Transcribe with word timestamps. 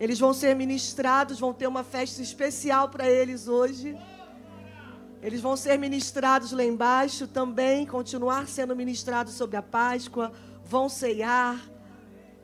Eles 0.00 0.18
vão 0.18 0.32
ser 0.32 0.54
ministrados, 0.54 1.40
vão 1.40 1.52
ter 1.52 1.66
uma 1.66 1.82
festa 1.82 2.22
especial 2.22 2.88
para 2.88 3.10
eles 3.10 3.48
hoje. 3.48 3.96
Eles 5.20 5.40
vão 5.40 5.56
ser 5.56 5.76
ministrados 5.76 6.52
lá 6.52 6.62
embaixo 6.62 7.26
também, 7.26 7.84
continuar 7.84 8.46
sendo 8.46 8.76
ministrados 8.76 9.34
sobre 9.34 9.56
a 9.56 9.62
Páscoa, 9.62 10.32
vão 10.64 10.88
ceiar. 10.88 11.60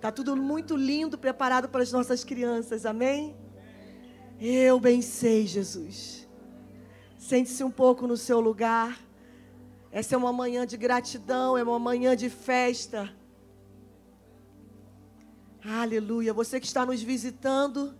Tá 0.00 0.10
tudo 0.10 0.36
muito 0.36 0.76
lindo 0.76 1.16
preparado 1.16 1.68
para 1.68 1.82
as 1.82 1.92
nossas 1.92 2.24
crianças. 2.24 2.84
Amém? 2.84 3.36
Eu 4.40 4.80
bem 4.80 5.00
sei, 5.00 5.46
Jesus. 5.46 6.28
Sente-se 7.16 7.62
um 7.62 7.70
pouco 7.70 8.06
no 8.06 8.16
seu 8.16 8.40
lugar. 8.40 8.98
Essa 9.92 10.16
é 10.16 10.18
uma 10.18 10.32
manhã 10.32 10.66
de 10.66 10.76
gratidão, 10.76 11.56
é 11.56 11.62
uma 11.62 11.78
manhã 11.78 12.16
de 12.16 12.28
festa. 12.28 13.08
Aleluia. 15.66 16.34
Você 16.34 16.60
que 16.60 16.66
está 16.66 16.84
nos 16.84 17.02
visitando, 17.02 17.94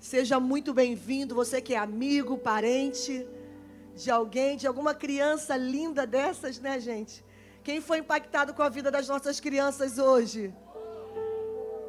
seja 0.00 0.40
muito 0.40 0.72
bem-vindo. 0.72 1.34
Você 1.34 1.60
que 1.60 1.74
é 1.74 1.76
amigo, 1.76 2.38
parente 2.38 3.28
de 3.94 4.10
alguém, 4.10 4.56
de 4.56 4.66
alguma 4.66 4.94
criança 4.94 5.54
linda 5.54 6.06
dessas, 6.06 6.58
né, 6.58 6.80
gente? 6.80 7.22
Quem 7.62 7.78
foi 7.82 7.98
impactado 7.98 8.54
com 8.54 8.62
a 8.62 8.70
vida 8.70 8.90
das 8.90 9.06
nossas 9.06 9.38
crianças 9.38 9.98
hoje? 9.98 10.54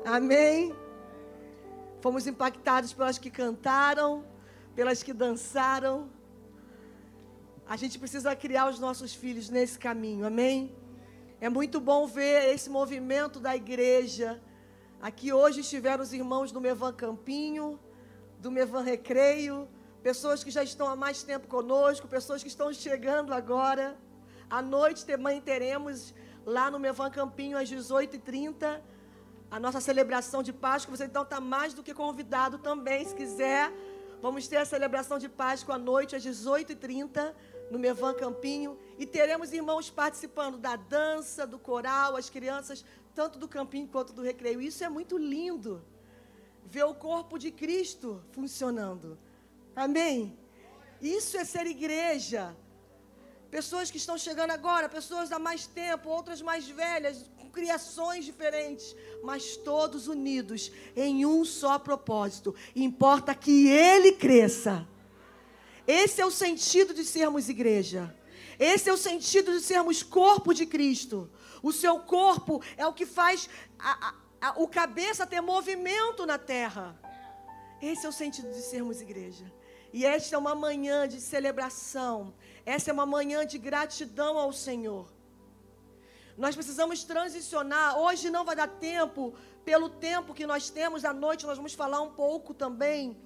Amém? 0.03 0.75
Fomos 2.01 2.27
impactados 2.27 2.91
pelas 2.91 3.17
que 3.17 3.31
cantaram, 3.31 4.25
pelas 4.75 5.01
que 5.01 5.13
dançaram. 5.13 6.09
A 7.65 7.77
gente 7.77 7.97
precisa 7.97 8.35
criar 8.35 8.69
os 8.69 8.79
nossos 8.79 9.15
filhos 9.15 9.49
nesse 9.49 9.79
caminho, 9.79 10.25
amém? 10.25 10.75
É 11.39 11.47
muito 11.47 11.79
bom 11.79 12.05
ver 12.05 12.53
esse 12.53 12.69
movimento 12.69 13.39
da 13.39 13.55
igreja 13.55 14.41
Aqui 15.07 15.31
hoje 15.31 15.59
estiveram 15.59 16.01
os 16.01 16.11
irmãos 16.13 16.51
do 16.51 16.59
Mevan 16.59 16.91
Campinho, 16.91 17.79
do 18.39 18.49
Mevan 18.49 18.81
Recreio, 18.81 19.69
pessoas 20.01 20.43
que 20.43 20.49
já 20.49 20.63
estão 20.63 20.87
há 20.87 20.95
mais 20.95 21.21
tempo 21.21 21.47
conosco, 21.47 22.07
pessoas 22.07 22.41
que 22.41 22.47
estão 22.47 22.73
chegando 22.73 23.31
agora. 23.31 23.95
À 24.49 24.63
noite 24.63 25.05
também 25.05 25.39
teremos 25.39 26.11
lá 26.43 26.71
no 26.71 26.79
Mevan 26.79 27.11
Campinho 27.11 27.55
às 27.55 27.69
18h30 27.69 28.81
a 29.51 29.59
nossa 29.59 29.79
celebração 29.79 30.41
de 30.41 30.51
Páscoa. 30.51 30.97
Você 30.97 31.05
então 31.05 31.21
está 31.21 31.39
mais 31.39 31.71
do 31.75 31.83
que 31.83 31.93
convidado 31.93 32.57
também, 32.57 33.05
se 33.05 33.13
quiser. 33.13 33.71
Vamos 34.23 34.47
ter 34.47 34.57
a 34.57 34.65
celebração 34.65 35.19
de 35.19 35.29
Páscoa 35.29 35.75
à 35.75 35.77
noite 35.77 36.15
às 36.15 36.25
18h30 36.25 37.31
no 37.69 37.77
Mevan 37.77 38.15
Campinho. 38.15 38.75
E 38.97 39.05
teremos 39.05 39.53
irmãos 39.53 39.87
participando 39.87 40.57
da 40.57 40.75
dança, 40.75 41.45
do 41.45 41.59
coral, 41.59 42.15
as 42.15 42.27
crianças 42.27 42.83
tanto 43.15 43.39
do 43.39 43.47
campinho 43.47 43.87
quanto 43.87 44.13
do 44.13 44.21
recreio. 44.21 44.61
Isso 44.61 44.83
é 44.83 44.89
muito 44.89 45.17
lindo. 45.17 45.83
Ver 46.65 46.83
o 46.83 46.93
corpo 46.93 47.37
de 47.39 47.49
Cristo 47.49 48.21
funcionando. 48.31 49.17
Amém? 49.75 50.37
Isso 51.01 51.37
é 51.37 51.45
ser 51.45 51.65
igreja. 51.65 52.55
Pessoas 53.49 53.89
que 53.89 53.97
estão 53.97 54.17
chegando 54.17 54.51
agora, 54.51 54.89
pessoas 54.89 55.31
há 55.31 55.39
mais 55.39 55.65
tempo, 55.65 56.09
outras 56.09 56.41
mais 56.41 56.67
velhas, 56.67 57.29
com 57.37 57.49
criações 57.49 58.25
diferentes, 58.25 58.95
mas 59.23 59.55
todos 59.55 60.07
unidos 60.07 60.71
em 60.95 61.25
um 61.25 61.45
só 61.45 61.79
propósito. 61.79 62.53
Importa 62.75 63.33
que 63.33 63.69
Ele 63.69 64.11
cresça. 64.13 64.85
Esse 65.87 66.19
é 66.19 66.25
o 66.25 66.31
sentido 66.31 66.93
de 66.93 67.05
sermos 67.05 67.47
igreja. 67.47 68.13
Esse 68.59 68.89
é 68.89 68.93
o 68.93 68.97
sentido 68.97 69.51
de 69.51 69.61
sermos 69.61 70.01
corpo 70.01 70.53
de 70.53 70.65
Cristo. 70.65 71.29
O 71.67 71.71
seu 71.73 71.95
corpo 71.99 72.61
é 72.77 72.85
o 72.85 72.93
que 72.93 73.07
faz 73.07 73.49
a, 73.79 73.91
a, 74.07 74.13
a, 74.47 74.49
o 74.63 74.67
cabeça 74.67 75.25
ter 75.25 75.41
movimento 75.41 76.23
na 76.23 76.37
terra. 76.37 76.95
Esse 77.81 78.05
é 78.05 78.09
o 78.09 78.11
sentido 78.11 78.49
de 78.51 78.61
sermos 78.61 79.01
igreja. 79.01 79.51
E 79.91 80.05
esta 80.05 80.35
é 80.35 80.37
uma 80.37 80.53
manhã 80.53 81.07
de 81.07 81.19
celebração. 81.19 82.35
Essa 82.67 82.91
é 82.91 82.93
uma 82.93 83.07
manhã 83.07 83.43
de 83.47 83.57
gratidão 83.57 84.37
ao 84.37 84.53
Senhor. 84.53 85.11
Nós 86.37 86.53
precisamos 86.53 87.03
transicionar. 87.03 87.97
Hoje 87.97 88.29
não 88.29 88.45
vai 88.45 88.55
dar 88.55 88.67
tempo, 88.67 89.33
pelo 89.63 89.89
tempo 89.89 90.35
que 90.35 90.45
nós 90.45 90.69
temos 90.69 91.03
à 91.03 91.13
noite, 91.13 91.47
nós 91.47 91.57
vamos 91.57 91.73
falar 91.73 91.99
um 91.99 92.11
pouco 92.11 92.53
também 92.53 93.17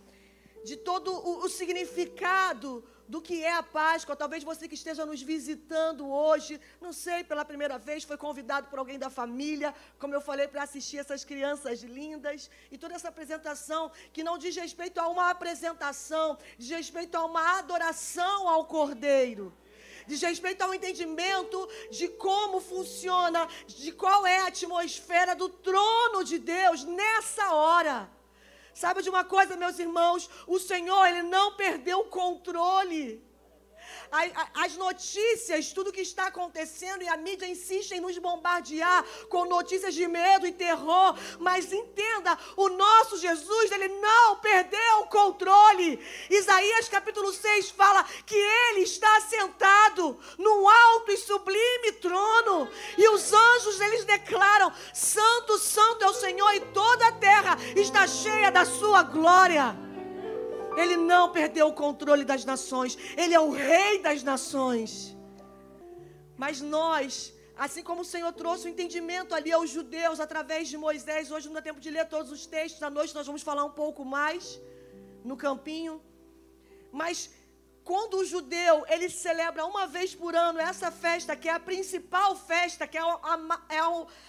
de 0.63 0.77
todo 0.77 1.11
o, 1.11 1.43
o 1.43 1.49
significado 1.49 2.85
do 3.09 3.19
que 3.19 3.43
é 3.43 3.53
a 3.55 3.63
Páscoa. 3.63 4.15
Talvez 4.15 4.43
você 4.43 4.67
que 4.67 4.75
esteja 4.75 5.03
nos 5.03 5.21
visitando 5.21 6.07
hoje, 6.07 6.61
não 6.79 6.93
sei, 6.93 7.23
pela 7.23 7.43
primeira 7.43 7.77
vez, 7.79 8.03
foi 8.03 8.17
convidado 8.17 8.67
por 8.69 8.77
alguém 8.77 8.99
da 8.99 9.09
família, 9.09 9.73
como 9.97 10.13
eu 10.13 10.21
falei, 10.21 10.47
para 10.47 10.61
assistir 10.63 10.99
essas 10.99 11.23
crianças 11.25 11.81
lindas. 11.81 12.49
E 12.71 12.77
toda 12.77 12.93
essa 12.93 13.09
apresentação, 13.09 13.91
que 14.13 14.23
não 14.23 14.37
diz 14.37 14.55
respeito 14.55 14.99
a 14.99 15.07
uma 15.07 15.31
apresentação, 15.31 16.37
diz 16.59 16.69
respeito 16.69 17.15
a 17.15 17.25
uma 17.25 17.57
adoração 17.57 18.47
ao 18.47 18.65
Cordeiro 18.65 19.51
diz 20.07 20.21
respeito 20.23 20.63
ao 20.63 20.73
entendimento 20.73 21.69
de 21.91 22.07
como 22.07 22.59
funciona, 22.59 23.47
de 23.67 23.91
qual 23.91 24.25
é 24.25 24.39
a 24.39 24.47
atmosfera 24.47 25.35
do 25.35 25.47
trono 25.49 26.23
de 26.23 26.39
Deus 26.39 26.83
nessa 26.83 27.53
hora. 27.53 28.09
Sabe 28.73 29.01
de 29.01 29.09
uma 29.09 29.23
coisa, 29.23 29.55
meus 29.55 29.79
irmãos? 29.79 30.29
O 30.47 30.59
Senhor, 30.59 31.05
Ele 31.07 31.23
não 31.23 31.55
perdeu 31.55 31.99
o 31.99 32.05
controle 32.05 33.28
as 34.53 34.75
notícias, 34.75 35.71
tudo 35.71 35.91
que 35.91 36.01
está 36.01 36.27
acontecendo, 36.27 37.03
e 37.03 37.07
a 37.07 37.17
mídia 37.17 37.47
insiste 37.47 37.91
em 37.91 37.99
nos 37.99 38.17
bombardear 38.17 39.03
com 39.29 39.45
notícias 39.45 39.93
de 39.93 40.07
medo 40.07 40.47
e 40.47 40.51
terror. 40.51 41.15
Mas 41.39 41.71
entenda, 41.71 42.37
o 42.55 42.69
nosso 42.69 43.17
Jesus, 43.17 43.71
ele 43.71 43.87
não 43.87 44.37
perdeu 44.37 44.99
o 45.01 45.07
controle. 45.07 45.99
Isaías 46.29 46.89
capítulo 46.89 47.31
6 47.31 47.69
fala 47.71 48.03
que 48.25 48.35
ele 48.35 48.81
está 48.81 49.21
sentado 49.21 50.19
num 50.37 50.67
alto 50.67 51.11
e 51.11 51.17
sublime 51.17 51.91
trono. 51.93 52.69
E 52.97 53.07
os 53.09 53.31
anjos, 53.31 53.79
eles 53.79 54.05
declaram: 54.05 54.71
Santo, 54.93 55.57
Santo 55.57 56.03
é 56.03 56.09
o 56.09 56.13
Senhor, 56.13 56.51
e 56.55 56.61
toda 56.73 57.07
a 57.07 57.11
terra 57.11 57.57
está 57.75 58.07
cheia 58.07 58.51
da 58.51 58.65
sua 58.65 59.03
glória. 59.03 59.88
Ele 60.75 60.97
não 60.97 61.31
perdeu 61.31 61.67
o 61.67 61.73
controle 61.73 62.23
das 62.23 62.45
nações. 62.45 62.97
Ele 63.17 63.33
é 63.33 63.39
o 63.39 63.51
rei 63.51 64.01
das 64.01 64.23
nações. 64.23 65.17
Mas 66.37 66.61
nós, 66.61 67.33
assim 67.57 67.83
como 67.83 68.01
o 68.01 68.05
Senhor 68.05 68.31
trouxe 68.33 68.65
o 68.67 68.69
entendimento 68.69 69.35
ali 69.35 69.51
aos 69.51 69.69
judeus 69.69 70.19
através 70.19 70.67
de 70.69 70.77
Moisés, 70.77 71.31
hoje 71.31 71.47
não 71.47 71.53
dá 71.53 71.61
tempo 71.61 71.79
de 71.79 71.89
ler 71.89 72.05
todos 72.07 72.31
os 72.31 72.45
textos, 72.45 72.81
à 72.81 72.89
noite 72.89 73.13
nós 73.13 73.27
vamos 73.27 73.41
falar 73.41 73.65
um 73.65 73.71
pouco 73.71 74.05
mais 74.05 74.61
no 75.23 75.35
campinho. 75.35 76.01
Mas 76.91 77.29
quando 77.89 78.19
o 78.19 78.23
judeu 78.23 78.85
ele 78.87 79.09
celebra 79.09 79.65
uma 79.65 79.87
vez 79.87 80.13
por 80.13 80.35
ano 80.35 80.59
essa 80.59 80.91
festa, 80.91 81.35
que 81.35 81.49
é 81.49 81.53
a 81.53 81.59
principal 81.59 82.35
festa, 82.35 82.85
que 82.85 82.95
é 82.95 83.01
a, 83.01 83.39
é 83.67 83.79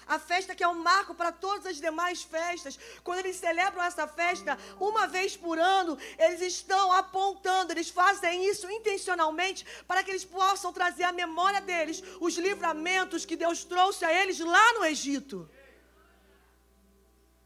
a 0.07 0.19
festa 0.19 0.55
que 0.55 0.65
é 0.65 0.69
um 0.69 0.83
marco 0.83 1.15
para 1.15 1.31
todas 1.31 1.67
as 1.67 1.79
demais 1.79 2.23
festas, 2.23 2.79
quando 3.05 3.19
eles 3.19 3.37
celebram 3.37 3.83
essa 3.83 4.09
festa 4.09 4.59
uma 4.81 5.07
vez 5.07 5.37
por 5.37 5.59
ano, 5.59 5.99
eles 6.19 6.41
estão 6.41 6.91
apontando, 6.91 7.75
eles 7.75 7.91
fazem 7.91 8.49
isso 8.49 8.67
intencionalmente 8.71 9.67
para 9.87 10.03
que 10.03 10.11
eles 10.11 10.25
possam 10.25 10.73
trazer 10.73 11.05
à 11.05 11.13
memória 11.13 11.61
deles 11.61 12.03
os 12.19 12.39
livramentos 12.39 13.27
que 13.27 13.37
Deus 13.37 13.63
trouxe 13.63 14.07
a 14.07 14.23
eles 14.23 14.41
lá 14.41 14.73
no 14.73 14.87
Egito. 14.87 15.47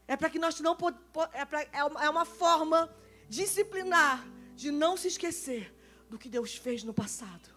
É 0.07 0.15
para 0.15 0.29
que 0.29 0.39
nós 0.39 0.61
não 0.61 0.77
é, 1.33 1.43
pra, 1.43 1.61
é 1.73 2.09
uma 2.09 2.23
forma 2.23 2.89
disciplinar 3.27 4.25
de 4.55 4.71
não 4.71 4.95
se 4.95 5.09
esquecer 5.09 5.74
do 6.09 6.17
que 6.17 6.29
Deus 6.29 6.55
fez 6.55 6.83
no 6.83 6.93
passado. 6.93 7.49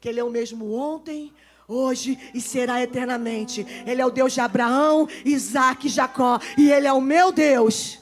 Que 0.00 0.08
Ele 0.08 0.20
é 0.20 0.24
o 0.24 0.30
mesmo 0.30 0.72
ontem, 0.72 1.32
hoje 1.68 2.18
e 2.34 2.40
será 2.40 2.82
eternamente. 2.82 3.66
Ele 3.86 4.00
é 4.00 4.06
o 4.06 4.10
Deus 4.10 4.32
de 4.32 4.40
Abraão, 4.40 5.08
Isaac 5.24 5.86
e 5.86 5.90
Jacó. 5.90 6.38
E 6.56 6.70
Ele 6.70 6.86
é 6.86 6.92
o 6.92 7.00
meu 7.00 7.32
Deus. 7.32 7.98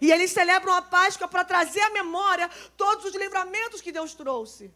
E 0.00 0.10
eles 0.10 0.32
celebram 0.32 0.74
a 0.74 0.82
Páscoa 0.82 1.28
para 1.28 1.44
trazer 1.44 1.80
à 1.80 1.90
memória 1.90 2.50
todos 2.76 3.04
os 3.04 3.14
livramentos 3.14 3.80
que 3.80 3.92
Deus 3.92 4.14
trouxe. 4.14 4.68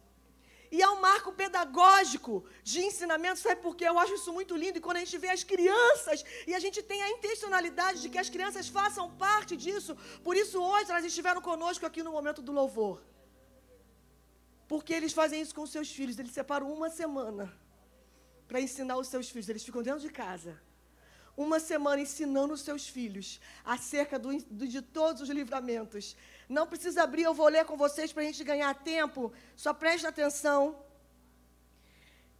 E 0.71 0.81
é 0.81 0.89
um 0.89 1.01
marco 1.01 1.33
pedagógico 1.33 2.45
de 2.63 2.79
ensinamento, 2.81 3.39
sabe 3.39 3.61
por 3.61 3.75
quê? 3.75 3.85
Eu 3.85 3.99
acho 3.99 4.13
isso 4.13 4.31
muito 4.31 4.55
lindo. 4.55 4.77
E 4.77 4.81
quando 4.81 4.97
a 4.97 4.99
gente 5.01 5.17
vê 5.17 5.29
as 5.29 5.43
crianças, 5.43 6.23
e 6.45 6.55
a 6.55 6.59
gente 6.59 6.81
tem 6.81 7.01
a 7.01 7.09
intencionalidade 7.09 8.01
de 8.01 8.09
que 8.09 8.17
as 8.17 8.29
crianças 8.29 8.69
façam 8.69 9.11
parte 9.11 9.57
disso, 9.57 9.97
por 10.23 10.37
isso 10.37 10.61
hoje 10.61 10.89
elas 10.91 11.03
estiveram 11.03 11.41
conosco 11.41 11.85
aqui 11.85 12.01
no 12.01 12.13
momento 12.13 12.41
do 12.41 12.53
louvor. 12.53 13.01
Porque 14.67 14.93
eles 14.93 15.13
fazem 15.13 15.41
isso 15.41 15.55
com 15.55 15.61
os 15.61 15.71
seus 15.71 15.89
filhos. 15.89 16.19
Eles 16.19 16.33
separam 16.33 16.71
uma 16.71 16.89
semana 16.89 17.53
para 18.47 18.61
ensinar 18.61 18.97
os 18.97 19.07
seus 19.07 19.29
filhos. 19.29 19.49
Eles 19.49 19.63
ficam 19.63 19.81
dentro 19.81 20.01
de 20.01 20.09
casa. 20.09 20.59
Uma 21.35 21.59
semana 21.59 22.01
ensinando 22.01 22.53
os 22.53 22.61
seus 22.61 22.87
filhos 22.87 23.39
acerca 23.63 24.17
do, 24.17 24.35
do, 24.43 24.67
de 24.67 24.81
todos 24.81 25.21
os 25.21 25.29
livramentos. 25.29 26.17
Não 26.49 26.65
precisa 26.65 27.03
abrir, 27.03 27.23
eu 27.23 27.33
vou 27.33 27.47
ler 27.47 27.63
com 27.65 27.77
vocês 27.77 28.11
para 28.11 28.23
a 28.23 28.25
gente 28.25 28.43
ganhar 28.43 28.73
tempo. 28.73 29.31
Só 29.55 29.71
preste 29.73 30.07
atenção. 30.07 30.61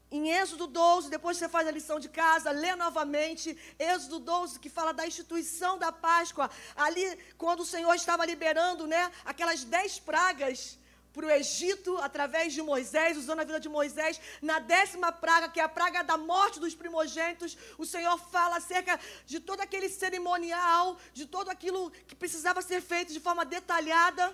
em 0.09 0.31
Êxodo 0.31 0.65
12, 0.65 1.09
depois 1.09 1.37
você 1.37 1.47
faz 1.47 1.67
a 1.67 1.71
lição 1.77 1.99
de 1.99 2.09
casa, 2.09 2.49
lê 2.49 2.73
novamente, 2.75 3.55
Êxodo 3.77 4.19
12, 4.19 4.59
que 4.59 4.69
fala 4.69 4.93
da 4.93 5.05
instituição 5.05 5.77
da 5.77 5.91
Páscoa. 5.91 6.49
Ali, 6.75 7.05
quando 7.37 7.59
o 7.59 7.65
Senhor 7.65 7.93
estava 7.93 8.25
liberando 8.25 8.87
né, 8.87 9.11
aquelas 9.25 9.63
dez 9.63 9.99
pragas 9.99 10.79
para 11.17 11.27
o 11.27 11.31
Egito, 11.31 11.97
através 12.09 12.53
de 12.53 12.61
Moisés, 12.61 13.17
usando 13.17 13.41
a 13.41 13.43
vida 13.49 13.59
de 13.59 13.69
Moisés, 13.77 14.21
na 14.49 14.59
décima 14.59 15.11
praga, 15.11 15.49
que 15.49 15.59
é 15.59 15.63
a 15.63 15.75
praga 15.79 16.03
da 16.03 16.17
morte 16.31 16.59
dos 16.59 16.75
primogênitos, 16.81 17.57
o 17.77 17.85
Senhor 17.93 18.17
fala 18.35 18.57
acerca 18.57 18.99
de 19.25 19.39
todo 19.39 19.61
aquele 19.61 19.89
cerimonial, 19.89 20.97
de 21.19 21.25
todo 21.25 21.49
aquilo 21.49 21.81
que 22.07 22.15
precisava 22.15 22.61
ser 22.61 22.81
feito 22.81 23.11
de 23.11 23.19
forma 23.19 23.43
detalhada, 23.43 24.25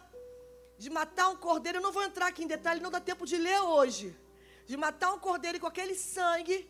de 0.78 0.90
matar 0.90 1.30
um 1.30 1.38
cordeiro. 1.48 1.78
Eu 1.78 1.86
não 1.88 1.94
vou 1.98 2.04
entrar 2.04 2.28
aqui 2.28 2.44
em 2.44 2.48
detalhe, 2.56 2.82
não 2.82 2.92
dá 2.92 3.00
tempo 3.00 3.26
de 3.26 3.38
ler 3.38 3.62
hoje 3.62 4.08
de 4.66 4.78
matar 4.78 5.14
um 5.14 5.20
cordeiro 5.20 5.58
e 5.58 5.60
com 5.60 5.68
aquele 5.68 5.96
sangue 5.96 6.70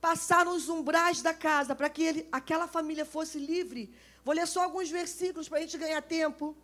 passar 0.00 0.44
nos 0.44 0.68
umbrais 0.68 1.22
da 1.22 1.34
casa 1.34 1.74
para 1.74 1.88
que 1.88 2.02
ele, 2.02 2.28
aquela 2.32 2.66
família 2.66 3.04
fosse 3.04 3.38
livre. 3.38 3.94
Vou 4.24 4.34
ler 4.34 4.46
só 4.46 4.64
alguns 4.64 4.90
versículos 4.90 5.48
para 5.48 5.58
a 5.58 5.60
gente 5.60 5.76
ganhar 5.78 6.02
tempo. 6.02 6.56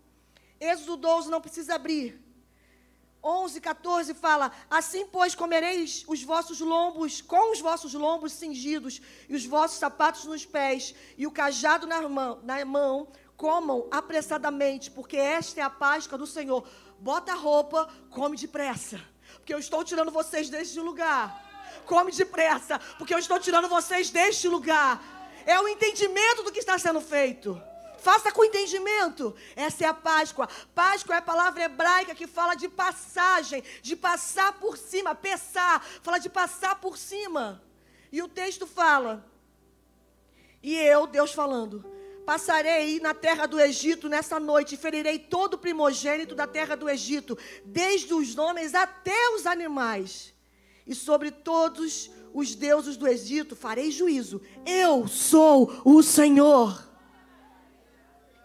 Êxodo 0.59 0.97
12, 0.97 1.31
não 1.31 1.41
precisa 1.41 1.75
abrir. 1.75 2.26
11, 3.27 3.61
14 3.61 4.15
fala: 4.15 4.53
Assim, 4.71 5.07
pois, 5.07 5.35
comereis 5.35 6.05
os 6.07 6.23
vossos 6.23 6.61
lombos, 6.61 7.21
com 7.21 7.53
os 7.53 7.61
vossos 7.61 7.93
lombos 7.95 8.33
cingidos, 8.33 9.01
e 9.29 9.35
os 9.35 9.45
vossos 9.45 9.79
sapatos 9.79 10.25
nos 10.25 10.47
pés, 10.47 10.95
e 11.19 11.27
o 11.27 11.31
cajado 11.31 11.87
na 11.87 12.09
mão, 12.09 12.41
na 12.43 12.65
mão 12.65 13.09
comam 13.37 13.87
apressadamente, 13.91 14.91
porque 14.91 15.17
esta 15.17 15.61
é 15.61 15.63
a 15.63 15.71
Páscoa 15.71 16.17
do 16.17 16.27
Senhor. 16.27 16.67
Bota 16.99 17.33
a 17.33 17.37
roupa, 17.37 17.89
come 18.11 18.37
depressa 18.37 18.99
porque 19.47 19.55
eu 19.55 19.59
estou 19.59 19.85
tirando 19.85 20.11
vocês 20.11 20.49
deste 20.49 20.81
lugar. 20.81 21.45
Come 21.85 22.11
depressa, 22.11 22.81
porque 22.99 23.15
eu 23.15 23.19
estou 23.19 23.39
tirando 23.39 23.69
vocês 23.69 24.11
deste 24.11 24.49
lugar. 24.49 25.01
É 25.45 25.61
o 25.61 25.69
entendimento 25.69 26.43
do 26.43 26.51
que 26.51 26.59
está 26.59 26.77
sendo 26.79 27.01
feito. 27.01 27.61
Faça 28.07 28.31
com 28.31 28.45
entendimento. 28.45 29.35
Essa 29.57 29.85
é 29.85 29.89
a 29.89 29.93
Páscoa. 29.93 30.49
Páscoa 30.73 31.17
é 31.17 31.19
a 31.19 31.23
palavra 31.23 31.65
hebraica 31.65 32.15
que 32.15 32.29
fala 32.29 32.55
de 32.55 32.69
passagem, 32.69 33.65
de 33.83 33.97
passar 33.97 34.53
por 34.61 34.79
cima, 34.79 35.13
pensar, 35.13 35.85
fala 36.05 36.19
de 36.19 36.29
passar 36.29 36.77
por 36.77 36.97
cima. 36.97 37.61
E 38.13 38.23
o 38.23 38.29
texto 38.29 38.65
fala. 38.65 39.29
E 40.63 40.77
eu, 40.77 41.09
Deus 41.09 41.33
falando, 41.33 41.85
Passarei 42.25 43.01
na 43.01 43.13
terra 43.13 43.45
do 43.47 43.59
Egito 43.61 44.09
nessa 44.09 44.39
noite, 44.39 44.77
ferirei 44.77 45.19
todo 45.19 45.55
o 45.55 45.59
primogênito 45.59 46.35
da 46.35 46.47
terra 46.47 46.77
do 46.77 46.89
Egito, 46.89 47.37
desde 47.65 48.15
os 48.15 48.39
homens 48.39 48.73
até 48.73 49.31
os 49.35 49.47
animais. 49.47 50.33
E 50.87 50.95
sobre 50.95 51.33
todos 51.33 52.09
os 52.33 52.55
deuses 52.55 52.97
do 52.97 53.09
Egito 53.09 53.57
farei 53.57 53.91
juízo. 53.91 54.41
Eu 54.65 55.09
sou 55.09 55.83
o 55.85 56.03
Senhor. 56.05 56.87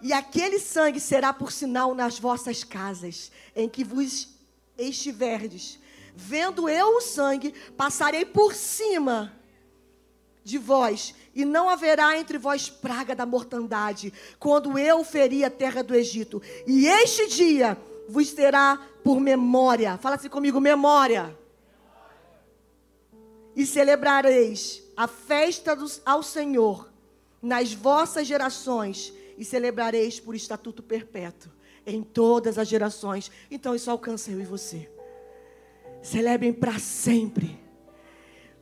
E 0.01 0.12
aquele 0.12 0.59
sangue 0.59 1.00
será 1.00 1.31
por 1.31 1.51
sinal 1.51 1.94
nas 1.94 2.18
vossas 2.18 2.63
casas, 2.63 3.31
em 3.56 3.69
que 3.69 3.83
vos 3.83 4.30
estiverdes. 4.77 5.80
Vendo 6.15 6.68
eu 6.68 6.98
o 6.98 7.01
sangue, 7.01 7.53
passarei 7.77 8.25
por 8.25 8.53
cima 8.53 9.33
de 10.44 10.57
vós, 10.57 11.13
e 11.36 11.45
não 11.45 11.69
haverá 11.69 12.18
entre 12.18 12.38
vós 12.38 12.69
praga 12.69 13.15
da 13.15 13.25
mortandade, 13.25 14.12
quando 14.39 14.77
eu 14.77 15.03
feri 15.03 15.45
a 15.45 15.50
terra 15.50 15.83
do 15.83 15.95
Egito. 15.95 16.42
E 16.65 16.88
este 16.88 17.27
dia 17.27 17.77
vos 18.09 18.33
terá 18.33 18.80
por 19.04 19.19
memória. 19.19 19.97
Fala 19.97 20.15
assim 20.15 20.30
comigo, 20.30 20.59
memória. 20.59 21.38
E 23.56 23.65
celebrareis 23.65 24.81
a 24.97 25.07
festa 25.07 25.75
dos, 25.75 26.01
ao 26.06 26.24
Senhor 26.24 26.89
nas 27.42 27.74
vossas 27.74 28.27
gerações, 28.27 29.13
e 29.41 29.45
celebrareis 29.45 30.19
por 30.19 30.35
estatuto 30.35 30.83
perpétuo 30.83 31.51
em 31.83 32.03
todas 32.03 32.59
as 32.59 32.67
gerações. 32.67 33.31
Então 33.49 33.73
isso 33.73 33.89
alcança 33.89 34.29
eu 34.29 34.39
e 34.39 34.45
você. 34.45 34.88
Celebrem 36.03 36.53
para 36.53 36.77
sempre 36.77 37.59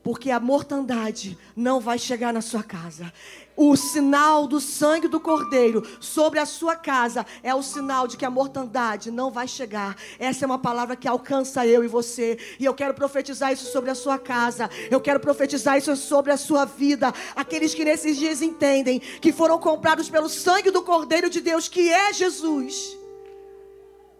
porque 0.04 0.32
a 0.32 0.40
mortandade 0.40 1.38
não 1.56 1.80
vai 1.80 2.00
chegar 2.00 2.34
na 2.34 2.42
sua 2.42 2.64
casa. 2.64 3.12
O 3.56 3.76
sinal 3.76 4.48
do 4.48 4.62
sangue 4.62 5.10
do 5.10 5.20
cordeiro 5.20 5.86
sobre 6.00 6.40
a 6.40 6.46
sua 6.46 6.78
casa 6.78 7.26
é 7.44 7.54
o 7.54 7.62
sinal 7.62 8.08
de 8.08 8.16
que 8.16 8.24
a 8.24 8.30
mortandade 8.30 9.12
não 9.12 9.30
vai 9.30 9.50
chegar. 9.50 9.98
Essa 10.18 10.46
é 10.46 10.48
uma 10.48 10.58
palavra 10.58 10.96
que 10.96 11.08
alcança 11.08 11.68
eu 11.68 11.84
e 11.84 11.88
você. 11.88 12.40
E 12.58 12.64
eu 12.64 12.74
quero 12.74 12.94
profetizar 12.94 13.52
isso 13.52 13.70
sobre 13.70 13.90
a 13.90 13.96
sua 13.96 14.18
casa. 14.18 14.70
Eu 14.90 15.02
quero 15.02 15.20
profetizar 15.20 15.78
isso 15.78 15.94
sobre 15.98 16.32
a 16.32 16.38
sua 16.38 16.64
vida. 16.64 17.14
Aqueles 17.36 17.76
que 17.76 17.84
nesses 17.84 18.16
dias 18.16 18.42
entendem 18.42 19.00
que 19.00 19.34
foram 19.34 19.60
comprados 19.60 20.10
pelo 20.10 20.30
sangue 20.30 20.72
do 20.72 20.82
cordeiro 20.82 21.30
de 21.30 21.42
Deus, 21.42 21.68
que 21.68 21.92
é 21.92 22.14
Jesus. 22.14 22.98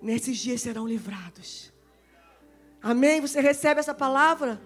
Nesses 0.02 0.38
dias 0.38 0.62
serão 0.62 0.86
livrados. 0.86 1.72
Amém? 2.82 3.22
Você 3.22 3.40
recebe 3.40 3.80
essa 3.80 3.94
palavra? 3.94 4.62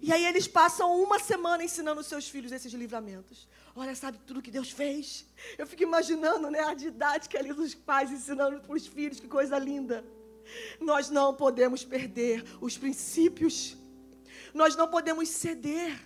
E 0.00 0.12
aí 0.12 0.24
eles 0.26 0.46
passam 0.46 1.00
uma 1.02 1.18
semana 1.18 1.64
ensinando 1.64 2.00
os 2.00 2.06
seus 2.06 2.28
filhos 2.28 2.52
esses 2.52 2.72
livramentos. 2.72 3.48
Olha, 3.74 3.94
sabe 3.94 4.18
tudo 4.26 4.42
que 4.42 4.50
Deus 4.50 4.70
fez? 4.70 5.26
Eu 5.56 5.66
fico 5.66 5.82
imaginando, 5.82 6.50
né, 6.50 6.60
a 6.60 6.74
didática 6.74 7.38
ali 7.38 7.52
dos 7.52 7.74
pais 7.74 8.10
ensinando 8.10 8.60
para 8.60 8.76
os 8.76 8.86
filhos, 8.86 9.20
que 9.20 9.28
coisa 9.28 9.58
linda. 9.58 10.04
Nós 10.80 11.10
não 11.10 11.34
podemos 11.34 11.84
perder 11.84 12.44
os 12.60 12.78
princípios. 12.78 13.76
Nós 14.54 14.76
não 14.76 14.88
podemos 14.88 15.28
ceder. 15.28 16.00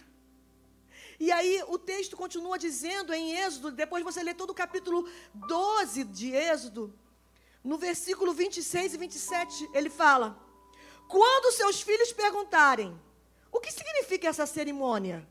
E 1.21 1.31
aí 1.31 1.63
o 1.69 1.79
texto 1.79 2.17
continua 2.17 2.59
dizendo 2.59 3.13
em 3.13 3.37
Êxodo, 3.37 3.71
depois 3.71 4.03
você 4.03 4.23
lê 4.23 4.35
todo 4.35 4.51
o 4.51 4.55
capítulo 4.55 5.09
12 5.35 6.05
de 6.05 6.35
Êxodo, 6.35 6.93
no 7.63 7.79
versículo 7.79 8.33
26 8.33 8.95
e 8.95 8.99
27, 8.99 9.71
ele 9.73 9.89
fala: 9.89 10.37
Quando 11.09 11.55
seus 11.55 11.81
filhos 11.81 12.13
perguntarem, 12.13 12.99
o 13.53 13.61
que 13.61 13.71
significa 13.71 14.29
essa 14.29 14.47
cerimônia? 14.47 15.29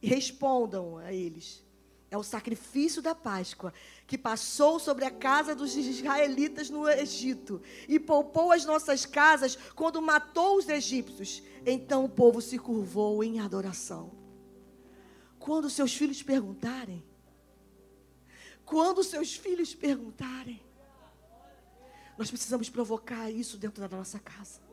Respondam 0.00 0.96
a 0.96 1.12
eles: 1.12 1.62
é 2.10 2.16
o 2.16 2.22
sacrifício 2.22 3.02
da 3.02 3.14
Páscoa 3.14 3.74
que 4.06 4.16
passou 4.16 4.80
sobre 4.80 5.04
a 5.04 5.10
casa 5.10 5.54
dos 5.54 5.76
israelitas 5.76 6.70
no 6.70 6.88
Egito 6.88 7.60
e 7.86 8.00
poupou 8.00 8.50
as 8.50 8.64
nossas 8.64 9.04
casas 9.04 9.56
quando 9.76 10.00
matou 10.00 10.56
os 10.56 10.68
egípcios. 10.68 11.42
Então 11.64 12.06
o 12.06 12.08
povo 12.08 12.40
se 12.40 12.58
curvou 12.58 13.22
em 13.22 13.38
adoração. 13.38 14.10
Quando 15.38 15.68
seus 15.68 15.94
filhos 15.94 16.22
perguntarem, 16.22 17.04
quando 18.64 19.04
seus 19.04 19.34
filhos 19.34 19.74
perguntarem, 19.74 20.62
nós 22.16 22.30
precisamos 22.30 22.70
provocar 22.70 23.30
isso 23.30 23.56
dentro 23.56 23.86
da 23.86 23.96
nossa 23.96 24.18
casa 24.18 24.69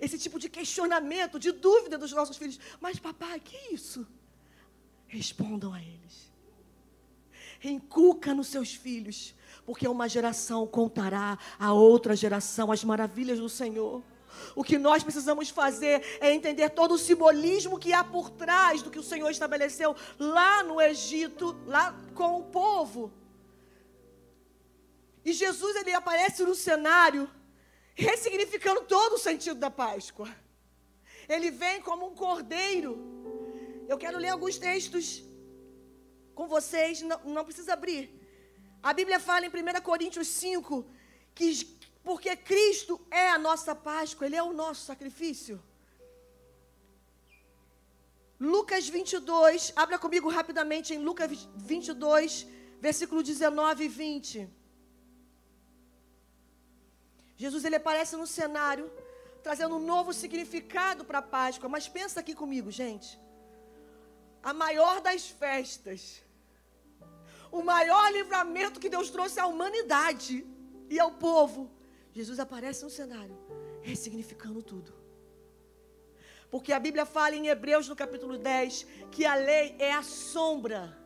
esse 0.00 0.18
tipo 0.18 0.38
de 0.38 0.48
questionamento, 0.48 1.38
de 1.38 1.52
dúvida 1.52 1.98
dos 1.98 2.12
nossos 2.12 2.36
filhos. 2.36 2.58
Mas, 2.80 2.98
papai, 2.98 3.40
que 3.40 3.74
isso? 3.74 4.06
Respondam 5.06 5.72
a 5.72 5.80
eles. 5.80 6.32
Encuca 7.62 8.34
nos 8.34 8.48
seus 8.48 8.74
filhos, 8.74 9.34
porque 9.66 9.88
uma 9.88 10.08
geração 10.08 10.66
contará 10.66 11.38
a 11.58 11.72
outra 11.72 12.14
geração 12.14 12.70
as 12.70 12.84
maravilhas 12.84 13.38
do 13.38 13.48
Senhor. 13.48 14.02
O 14.54 14.62
que 14.62 14.78
nós 14.78 15.02
precisamos 15.02 15.48
fazer 15.48 16.18
é 16.20 16.32
entender 16.32 16.70
todo 16.70 16.92
o 16.92 16.98
simbolismo 16.98 17.78
que 17.78 17.92
há 17.92 18.04
por 18.04 18.30
trás 18.30 18.82
do 18.82 18.90
que 18.90 18.98
o 18.98 19.02
Senhor 19.02 19.30
estabeleceu 19.30 19.96
lá 20.18 20.62
no 20.62 20.80
Egito, 20.80 21.56
lá 21.66 21.98
com 22.14 22.38
o 22.38 22.44
povo. 22.44 23.12
E 25.24 25.32
Jesus 25.32 25.76
ele 25.76 25.92
aparece 25.92 26.44
no 26.44 26.54
cenário 26.54 27.28
ressignificando 27.98 28.82
todo 28.82 29.14
o 29.14 29.18
sentido 29.18 29.58
da 29.58 29.70
Páscoa. 29.70 30.28
Ele 31.28 31.50
vem 31.50 31.80
como 31.82 32.06
um 32.06 32.14
cordeiro. 32.14 32.92
Eu 33.88 33.98
quero 33.98 34.18
ler 34.18 34.28
alguns 34.28 34.56
textos 34.56 35.06
com 36.34 36.46
vocês, 36.46 37.02
não, 37.02 37.18
não 37.24 37.44
precisa 37.44 37.72
abrir. 37.72 38.04
A 38.82 38.92
Bíblia 38.92 39.18
fala 39.18 39.46
em 39.46 39.48
1 39.48 39.80
Coríntios 39.82 40.28
5 40.28 40.86
que 41.34 41.78
porque 42.04 42.34
Cristo 42.36 42.98
é 43.10 43.28
a 43.28 43.38
nossa 43.38 43.74
Páscoa, 43.74 44.26
Ele 44.26 44.36
é 44.36 44.42
o 44.42 44.52
nosso 44.52 44.86
sacrifício. 44.86 45.60
Lucas 48.40 48.88
22, 48.88 49.72
abra 49.74 49.98
comigo 49.98 50.28
rapidamente 50.28 50.94
em 50.94 50.98
Lucas 50.98 51.48
22, 51.56 52.46
versículo 52.80 53.22
19 53.22 53.84
e 53.84 53.88
20. 53.88 54.57
Jesus 57.42 57.64
ele 57.64 57.76
aparece 57.76 58.16
no 58.16 58.26
cenário, 58.26 58.90
trazendo 59.44 59.76
um 59.76 59.84
novo 59.94 60.12
significado 60.12 61.04
para 61.04 61.20
a 61.20 61.22
Páscoa. 61.22 61.68
Mas 61.68 61.88
pensa 61.88 62.18
aqui 62.18 62.34
comigo, 62.34 62.68
gente. 62.70 63.18
A 64.42 64.52
maior 64.52 65.00
das 65.00 65.28
festas, 65.28 66.20
o 67.52 67.62
maior 67.62 68.12
livramento 68.12 68.80
que 68.80 68.88
Deus 68.88 69.08
trouxe 69.08 69.38
à 69.38 69.46
humanidade 69.46 70.44
e 70.90 70.98
ao 70.98 71.12
povo. 71.12 71.70
Jesus 72.12 72.40
aparece 72.40 72.82
no 72.82 72.90
cenário, 72.90 73.38
ressignificando 73.82 74.60
tudo. 74.60 74.92
Porque 76.50 76.72
a 76.72 76.80
Bíblia 76.80 77.06
fala 77.06 77.36
em 77.36 77.46
Hebreus 77.46 77.88
no 77.88 77.94
capítulo 77.94 78.36
10 78.36 78.84
que 79.12 79.24
a 79.24 79.36
lei 79.36 79.76
é 79.78 79.92
a 79.92 80.02
sombra. 80.02 80.97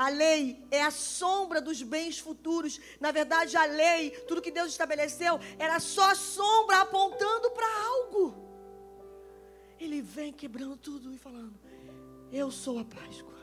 A 0.00 0.08
lei 0.08 0.64
é 0.70 0.82
a 0.82 0.90
sombra 0.90 1.60
dos 1.60 1.82
bens 1.82 2.18
futuros. 2.18 2.80
Na 2.98 3.12
verdade, 3.12 3.54
a 3.54 3.66
lei, 3.66 4.12
tudo 4.26 4.40
que 4.40 4.50
Deus 4.50 4.68
estabeleceu, 4.68 5.38
era 5.58 5.78
só 5.78 6.14
sombra 6.14 6.80
apontando 6.80 7.50
para 7.50 7.66
algo. 7.84 8.34
Ele 9.78 10.00
vem 10.00 10.32
quebrando 10.32 10.74
tudo 10.74 11.12
e 11.12 11.18
falando: 11.18 11.52
Eu 12.32 12.50
sou 12.50 12.78
a 12.78 12.84
Páscoa. 12.84 13.38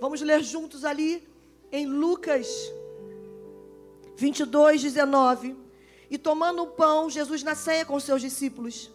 Vamos 0.00 0.20
ler 0.20 0.44
juntos 0.44 0.84
ali 0.84 1.28
em 1.72 1.84
Lucas 1.84 2.46
22, 4.14 4.82
19. 4.82 5.56
E 6.08 6.16
tomando 6.16 6.62
o 6.62 6.68
pão, 6.68 7.10
Jesus 7.10 7.42
na 7.42 7.56
ceia 7.56 7.84
com 7.84 7.98
seus 7.98 8.20
discípulos. 8.20 8.88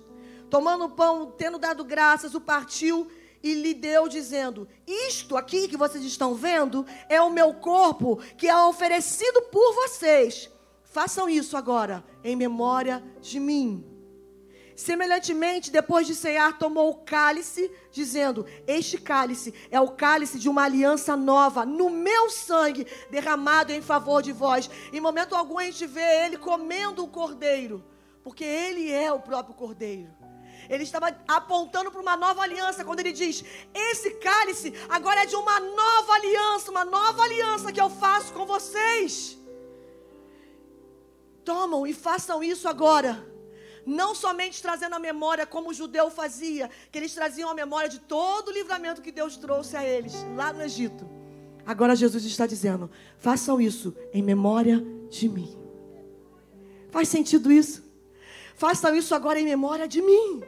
Tomando 0.50 0.86
o 0.86 0.90
pão, 0.92 1.34
tendo 1.38 1.60
dado 1.60 1.84
graças, 1.84 2.34
o 2.34 2.40
partiu 2.40 3.12
e 3.52 3.54
lhe 3.54 3.74
deu, 3.74 4.08
dizendo: 4.08 4.68
Isto 4.86 5.38
aqui 5.38 5.68
que 5.68 5.78
vocês 5.78 6.04
estão 6.04 6.36
vendo 6.36 6.86
é 7.08 7.22
o 7.22 7.30
meu 7.30 7.54
corpo 7.54 8.18
que 8.38 8.48
é 8.48 8.58
oferecido 8.58 9.44
por 9.44 9.74
vocês. 9.74 10.50
Façam 10.84 11.30
isso 11.30 11.56
agora, 11.56 12.04
em 12.24 12.36
memória 12.36 13.04
de 13.22 13.40
mim. 13.40 13.86
Semelhantemente, 14.76 15.72
depois 15.72 16.06
de 16.06 16.14
cear, 16.14 16.58
tomou 16.60 16.92
o 16.92 16.98
cálice, 16.98 17.72
dizendo: 17.92 18.46
Este 18.68 18.98
cálice 18.98 19.54
é 19.72 19.80
o 19.80 19.92
cálice 19.92 20.38
de 20.38 20.48
uma 20.48 20.64
aliança 20.66 21.18
nova, 21.18 21.66
no 21.66 21.90
meu 21.90 22.30
sangue, 22.30 22.86
derramado 23.10 23.72
em 23.72 23.82
favor 23.82 24.22
de 24.22 24.32
vós. 24.32 24.70
Em 24.94 25.02
momento 25.02 25.36
algum 25.36 25.58
a 25.58 25.64
gente 25.64 25.88
vê 25.88 26.26
ele 26.26 26.38
comendo 26.38 27.04
o 27.04 27.08
cordeiro, 27.08 27.84
porque 28.24 28.44
ele 28.44 28.92
é 28.92 29.12
o 29.12 29.20
próprio 29.20 29.56
cordeiro. 29.56 30.27
Ele 30.70 30.84
estava 30.84 31.16
apontando 31.28 31.92
para 31.92 32.02
uma 32.02 32.18
nova 32.18 32.42
aliança 32.42 32.84
quando 32.86 33.00
ele 33.00 33.12
diz: 33.12 33.44
Esse 33.74 34.12
cálice 34.16 34.74
agora 34.90 35.24
é 35.24 35.26
de 35.26 35.36
uma 35.36 35.60
nova 35.60 36.14
aliança, 36.14 36.72
uma 36.72 36.86
nova 36.86 37.24
aliança 37.24 37.72
que 37.72 37.82
eu 37.82 37.90
faço 37.90 38.34
com 38.34 38.46
vocês. 38.46 39.38
Tomam 41.44 41.88
e 41.88 41.94
façam 41.94 42.44
isso 42.44 42.68
agora 42.68 43.26
não 43.88 44.14
somente 44.14 44.62
trazendo 44.62 44.96
a 44.96 45.00
memória 45.00 45.46
como 45.46 45.70
o 45.70 45.74
judeu 45.74 46.12
fazia, 46.12 46.70
que 46.92 46.98
eles 47.00 47.14
traziam 47.14 47.50
a 47.50 47.54
memória 47.54 47.88
de 47.88 48.00
todo 48.00 48.50
o 48.50 48.52
livramento 48.52 49.02
que 49.02 49.14
Deus 49.14 49.38
trouxe 49.38 49.78
a 49.78 49.84
eles 49.84 50.14
lá 50.36 50.52
no 50.52 50.62
Egito. 50.62 51.08
Agora 51.66 51.96
Jesus 51.96 52.26
está 52.26 52.46
dizendo: 52.46 52.92
façam 53.18 53.62
isso 53.62 53.96
em 54.14 54.22
memória 54.22 54.86
de 55.10 55.30
mim. 55.30 55.58
Faz 56.92 57.08
sentido 57.08 57.52
isso? 57.52 57.84
Façam 58.56 58.94
isso 58.96 59.16
agora 59.16 59.40
em 59.40 59.46
memória 59.46 59.88
de 59.88 60.02
mim. 60.02 60.42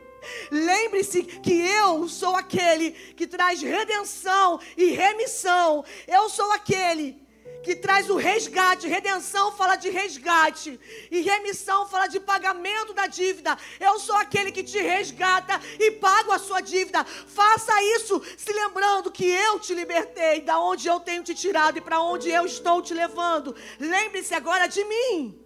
Lembre-se 0.51 1.23
que 1.23 1.53
eu 1.53 2.07
sou 2.07 2.35
aquele 2.35 2.91
que 2.91 3.27
traz 3.27 3.61
redenção 3.61 4.59
e 4.77 4.91
remissão. 4.91 5.83
Eu 6.07 6.29
sou 6.29 6.51
aquele 6.51 7.29
que 7.63 7.75
traz 7.75 8.09
o 8.09 8.15
resgate. 8.15 8.87
Redenção 8.87 9.51
fala 9.51 9.75
de 9.75 9.89
resgate. 9.89 10.79
E 11.11 11.21
remissão 11.21 11.87
fala 11.87 12.07
de 12.07 12.19
pagamento 12.19 12.93
da 12.93 13.07
dívida. 13.07 13.57
Eu 13.79 13.99
sou 13.99 14.15
aquele 14.15 14.51
que 14.51 14.63
te 14.63 14.79
resgata 14.79 15.59
e 15.79 15.91
pago 15.91 16.31
a 16.31 16.39
sua 16.39 16.61
dívida. 16.61 17.03
Faça 17.03 17.81
isso 17.95 18.21
se 18.37 18.51
lembrando 18.51 19.11
que 19.11 19.25
eu 19.25 19.59
te 19.59 19.73
libertei, 19.73 20.41
da 20.41 20.59
onde 20.59 20.87
eu 20.87 20.99
tenho 20.99 21.23
te 21.23 21.33
tirado 21.33 21.77
e 21.77 21.81
para 21.81 22.01
onde 22.01 22.29
eu 22.29 22.45
estou 22.45 22.81
te 22.81 22.93
levando. 22.93 23.55
Lembre-se 23.79 24.33
agora 24.33 24.67
de 24.67 24.83
mim. 24.83 25.38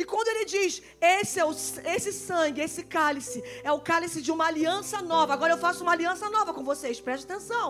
E 0.00 0.04
quando 0.12 0.28
ele 0.28 0.46
diz, 0.46 0.82
esse, 0.98 1.38
é 1.38 1.44
o, 1.44 1.50
esse 1.50 2.10
sangue, 2.10 2.62
esse 2.62 2.82
cálice, 2.84 3.38
é 3.62 3.70
o 3.70 3.78
cálice 3.78 4.22
de 4.22 4.32
uma 4.32 4.46
aliança 4.46 5.02
nova. 5.02 5.34
Agora 5.34 5.52
eu 5.52 5.58
faço 5.58 5.82
uma 5.82 5.92
aliança 5.92 6.30
nova 6.30 6.54
com 6.54 6.64
vocês, 6.64 6.98
preste 6.98 7.24
atenção. 7.24 7.66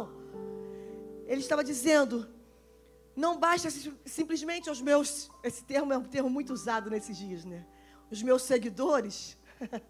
Ele 1.27 1.41
estava 1.41 1.65
dizendo, 1.65 2.31
não 3.17 3.37
basta 3.37 3.69
simplesmente 4.05 4.69
aos 4.69 4.81
meus, 4.81 5.29
esse 5.43 5.65
termo 5.65 5.93
é 5.93 5.99
um 5.99 6.05
termo 6.05 6.31
muito 6.31 6.53
usado 6.53 6.89
nesses 6.89 7.17
dias, 7.17 7.45
né? 7.45 7.67
Os 8.13 8.23
meus 8.23 8.43
seguidores 8.43 9.37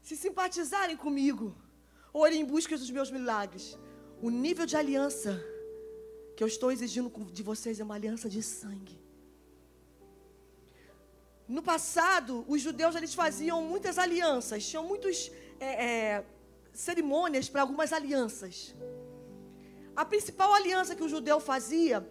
se 0.00 0.16
simpatizarem 0.16 0.96
comigo, 0.96 1.54
ou 2.14 2.26
irem 2.26 2.40
em 2.40 2.46
busca 2.46 2.78
dos 2.78 2.90
meus 2.90 3.10
milagres. 3.10 3.78
O 4.22 4.30
nível 4.30 4.64
de 4.64 4.74
aliança 4.74 5.38
que 6.34 6.42
eu 6.42 6.48
estou 6.48 6.72
exigindo 6.72 7.10
de 7.30 7.42
vocês 7.42 7.78
é 7.78 7.84
uma 7.84 7.96
aliança 7.96 8.26
de 8.26 8.42
sangue. 8.42 9.05
No 11.48 11.62
passado, 11.62 12.44
os 12.48 12.60
judeus 12.60 12.96
eles 12.96 13.14
faziam 13.14 13.62
muitas 13.62 13.98
alianças, 13.98 14.66
tinham 14.66 14.84
muitas 14.84 15.30
é, 15.60 15.86
é, 15.86 16.24
cerimônias 16.72 17.48
para 17.48 17.60
algumas 17.60 17.92
alianças. 17.92 18.74
A 19.94 20.04
principal 20.04 20.52
aliança 20.52 20.96
que 20.96 21.04
o 21.04 21.08
judeu 21.08 21.38
fazia 21.38 22.04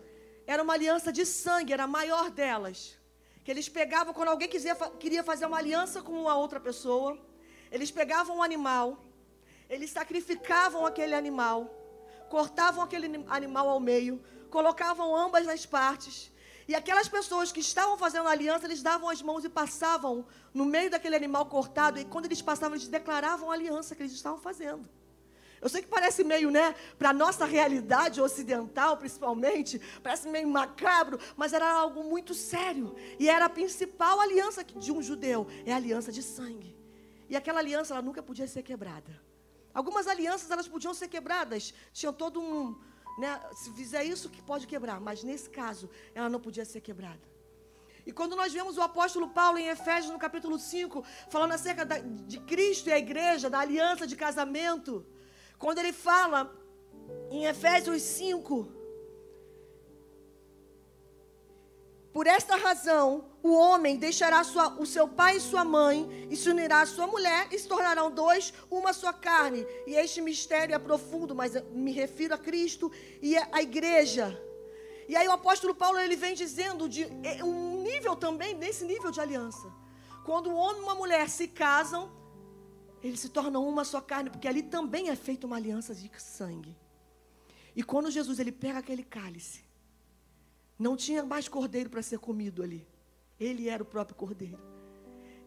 era 0.47 0.63
uma 0.63 0.73
aliança 0.73 1.11
de 1.11 1.25
sangue, 1.25 1.73
era 1.73 1.83
a 1.83 1.87
maior 1.87 2.31
delas. 2.31 2.97
Que 3.43 3.51
eles 3.51 3.67
pegavam, 3.67 4.13
quando 4.13 4.29
alguém 4.29 4.47
quiser, 4.47 4.75
queria 4.99 5.23
fazer 5.23 5.45
uma 5.45 5.57
aliança 5.57 6.01
com 6.01 6.13
uma 6.13 6.35
outra 6.37 6.59
pessoa, 6.59 7.19
eles 7.71 7.91
pegavam 7.91 8.37
um 8.37 8.43
animal, 8.43 9.03
eles 9.69 9.89
sacrificavam 9.89 10.85
aquele 10.85 11.13
animal, 11.13 11.69
cortavam 12.29 12.81
aquele 12.81 13.23
animal 13.27 13.69
ao 13.69 13.81
meio, 13.81 14.23
colocavam 14.49 15.13
ambas 15.13 15.45
nas 15.45 15.65
partes, 15.65 16.31
e 16.67 16.73
aquelas 16.73 17.07
pessoas 17.07 17.51
que 17.51 17.59
estavam 17.59 17.97
fazendo 17.97 18.27
aliança, 18.27 18.65
eles 18.65 18.81
davam 18.81 19.07
as 19.09 19.21
mãos 19.21 19.45
e 19.45 19.49
passavam 19.49 20.25
no 20.53 20.65
meio 20.65 20.89
daquele 20.89 21.15
animal 21.15 21.45
cortado, 21.45 21.99
e 21.99 22.05
quando 22.05 22.25
eles 22.25 22.41
passavam, 22.41 22.75
eles 22.75 22.87
declaravam 22.87 23.51
a 23.51 23.53
aliança 23.53 23.95
que 23.95 24.01
eles 24.01 24.13
estavam 24.13 24.39
fazendo. 24.39 24.89
Eu 25.61 25.69
sei 25.69 25.81
que 25.81 25.87
parece 25.87 26.23
meio, 26.23 26.51
né, 26.51 26.75
para 26.97 27.09
a 27.09 27.13
nossa 27.13 27.45
realidade 27.45 28.19
ocidental, 28.21 28.97
principalmente, 28.97 29.79
parece 30.03 30.27
meio 30.27 30.47
macabro, 30.47 31.19
mas 31.35 31.53
era 31.53 31.67
algo 31.71 32.03
muito 32.03 32.33
sério. 32.33 32.95
E 33.19 33.29
era 33.29 33.45
a 33.45 33.49
principal 33.49 34.19
aliança 34.19 34.63
de 34.63 34.91
um 34.91 35.01
judeu, 35.01 35.47
é 35.65 35.73
a 35.73 35.75
aliança 35.75 36.11
de 36.11 36.21
sangue. 36.21 36.75
E 37.29 37.35
aquela 37.35 37.59
aliança, 37.59 37.93
ela 37.93 38.01
nunca 38.01 38.21
podia 38.21 38.47
ser 38.47 38.63
quebrada. 38.63 39.19
Algumas 39.73 40.07
alianças, 40.07 40.49
elas 40.51 40.67
podiam 40.67 40.93
ser 40.93 41.07
quebradas, 41.07 41.73
tinham 41.91 42.13
todo 42.13 42.39
um, 42.39 42.79
né, 43.17 43.39
se 43.53 43.71
fizer 43.71 44.03
isso 44.03 44.29
que 44.29 44.41
pode 44.41 44.67
quebrar, 44.67 44.99
mas 44.99 45.23
nesse 45.23 45.49
caso, 45.49 45.89
ela 46.13 46.29
não 46.29 46.39
podia 46.39 46.65
ser 46.65 46.81
quebrada. 46.81 47.35
E 48.05 48.11
quando 48.11 48.35
nós 48.35 48.53
vemos 48.53 48.77
o 48.77 48.81
apóstolo 48.81 49.29
Paulo 49.29 49.57
em 49.57 49.67
Efésios, 49.67 50.11
no 50.11 50.19
capítulo 50.19 50.59
5, 50.59 51.03
falando 51.29 51.53
acerca 51.53 51.83
da, 51.83 51.97
de 51.97 52.39
Cristo 52.41 52.89
e 52.89 52.93
a 52.93 52.99
igreja, 52.99 53.49
da 53.49 53.59
aliança 53.59 54.05
de 54.05 54.15
casamento, 54.15 55.05
quando 55.57 55.79
ele 55.79 55.91
fala 55.91 56.53
em 57.31 57.45
Efésios 57.45 58.01
5, 58.01 58.74
por 62.15 62.27
esta 62.27 62.55
razão, 62.55 63.25
o 63.43 63.53
homem 63.53 63.97
deixará 63.97 64.41
sua, 64.41 64.69
o 64.79 64.85
seu 64.85 65.05
pai 65.05 65.35
e 65.35 65.41
sua 65.41 65.65
mãe, 65.65 66.25
e 66.31 66.37
se 66.37 66.49
unirá 66.49 66.79
à 66.79 66.85
sua 66.85 67.05
mulher, 67.05 67.49
e 67.51 67.59
se 67.59 67.67
tornarão 67.67 68.09
dois, 68.09 68.53
uma 68.71 68.93
só 68.93 69.11
carne. 69.11 69.67
E 69.85 69.95
este 69.95 70.21
mistério 70.21 70.73
é 70.73 70.79
profundo, 70.79 71.35
mas 71.35 71.61
me 71.73 71.91
refiro 71.91 72.33
a 72.33 72.37
Cristo 72.37 72.89
e 73.21 73.35
a 73.35 73.61
igreja. 73.61 74.41
E 75.09 75.13
aí 75.13 75.27
o 75.27 75.33
apóstolo 75.33 75.75
Paulo 75.75 75.99
ele 75.99 76.15
vem 76.15 76.33
dizendo 76.33 76.87
de 76.87 77.03
é, 77.21 77.43
um 77.43 77.83
nível 77.83 78.15
também, 78.15 78.53
nesse 78.53 78.85
nível 78.85 79.11
de 79.11 79.19
aliança. 79.19 79.69
Quando 80.23 80.49
o 80.49 80.55
homem 80.55 80.83
e 80.83 80.85
uma 80.85 80.95
mulher 80.95 81.27
se 81.27 81.49
casam, 81.49 82.09
eles 83.03 83.19
se 83.19 83.27
tornam 83.27 83.67
uma 83.67 83.83
só 83.83 83.99
carne, 83.99 84.29
porque 84.29 84.47
ali 84.47 84.63
também 84.63 85.09
é 85.09 85.17
feita 85.17 85.45
uma 85.45 85.57
aliança 85.57 85.93
de 85.93 86.09
sangue. 86.17 86.77
E 87.75 87.83
quando 87.83 88.09
Jesus 88.09 88.39
ele 88.39 88.53
pega 88.53 88.79
aquele 88.79 89.03
cálice, 89.03 89.64
não 90.77 90.95
tinha 90.95 91.23
mais 91.23 91.47
cordeiro 91.47 91.89
para 91.89 92.01
ser 92.01 92.19
comido 92.19 92.61
ali. 92.61 92.87
Ele 93.39 93.69
era 93.69 93.83
o 93.83 93.85
próprio 93.85 94.15
cordeiro. 94.15 94.59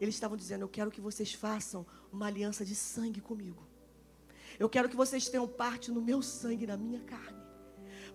Eles 0.01 0.15
estavam 0.15 0.37
dizendo: 0.37 0.63
Eu 0.63 0.69
quero 0.69 0.91
que 0.91 1.01
vocês 1.01 1.33
façam 1.33 1.87
uma 2.13 2.27
aliança 2.27 2.65
de 2.65 2.75
sangue 2.75 3.21
comigo. 3.21 3.67
Eu 4.59 4.69
quero 4.69 4.89
que 4.89 4.97
vocês 4.97 5.29
tenham 5.29 5.47
parte 5.47 5.91
no 5.91 6.01
meu 6.01 6.21
sangue, 6.23 6.67
na 6.67 6.77
minha 6.77 7.01
carne. 7.01 7.39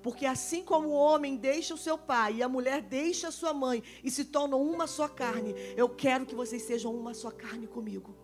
Porque 0.02 0.26
assim 0.26 0.64
como 0.64 0.90
o 0.90 0.94
homem 0.94 1.38
deixa 1.38 1.74
o 1.74 1.78
seu 1.78 1.98
pai 1.98 2.36
e 2.36 2.44
a 2.44 2.50
mulher 2.50 2.82
deixa 2.82 3.30
a 3.30 3.32
sua 3.32 3.54
mãe 3.54 3.82
e 4.04 4.12
se 4.12 4.26
tornam 4.26 4.62
uma 4.62 4.86
só 4.86 5.08
carne, 5.08 5.54
eu 5.78 5.88
quero 5.88 6.26
que 6.26 6.36
vocês 6.36 6.64
sejam 6.64 6.94
uma 6.94 7.14
só 7.14 7.32
carne 7.32 7.68
comigo. 7.68 8.16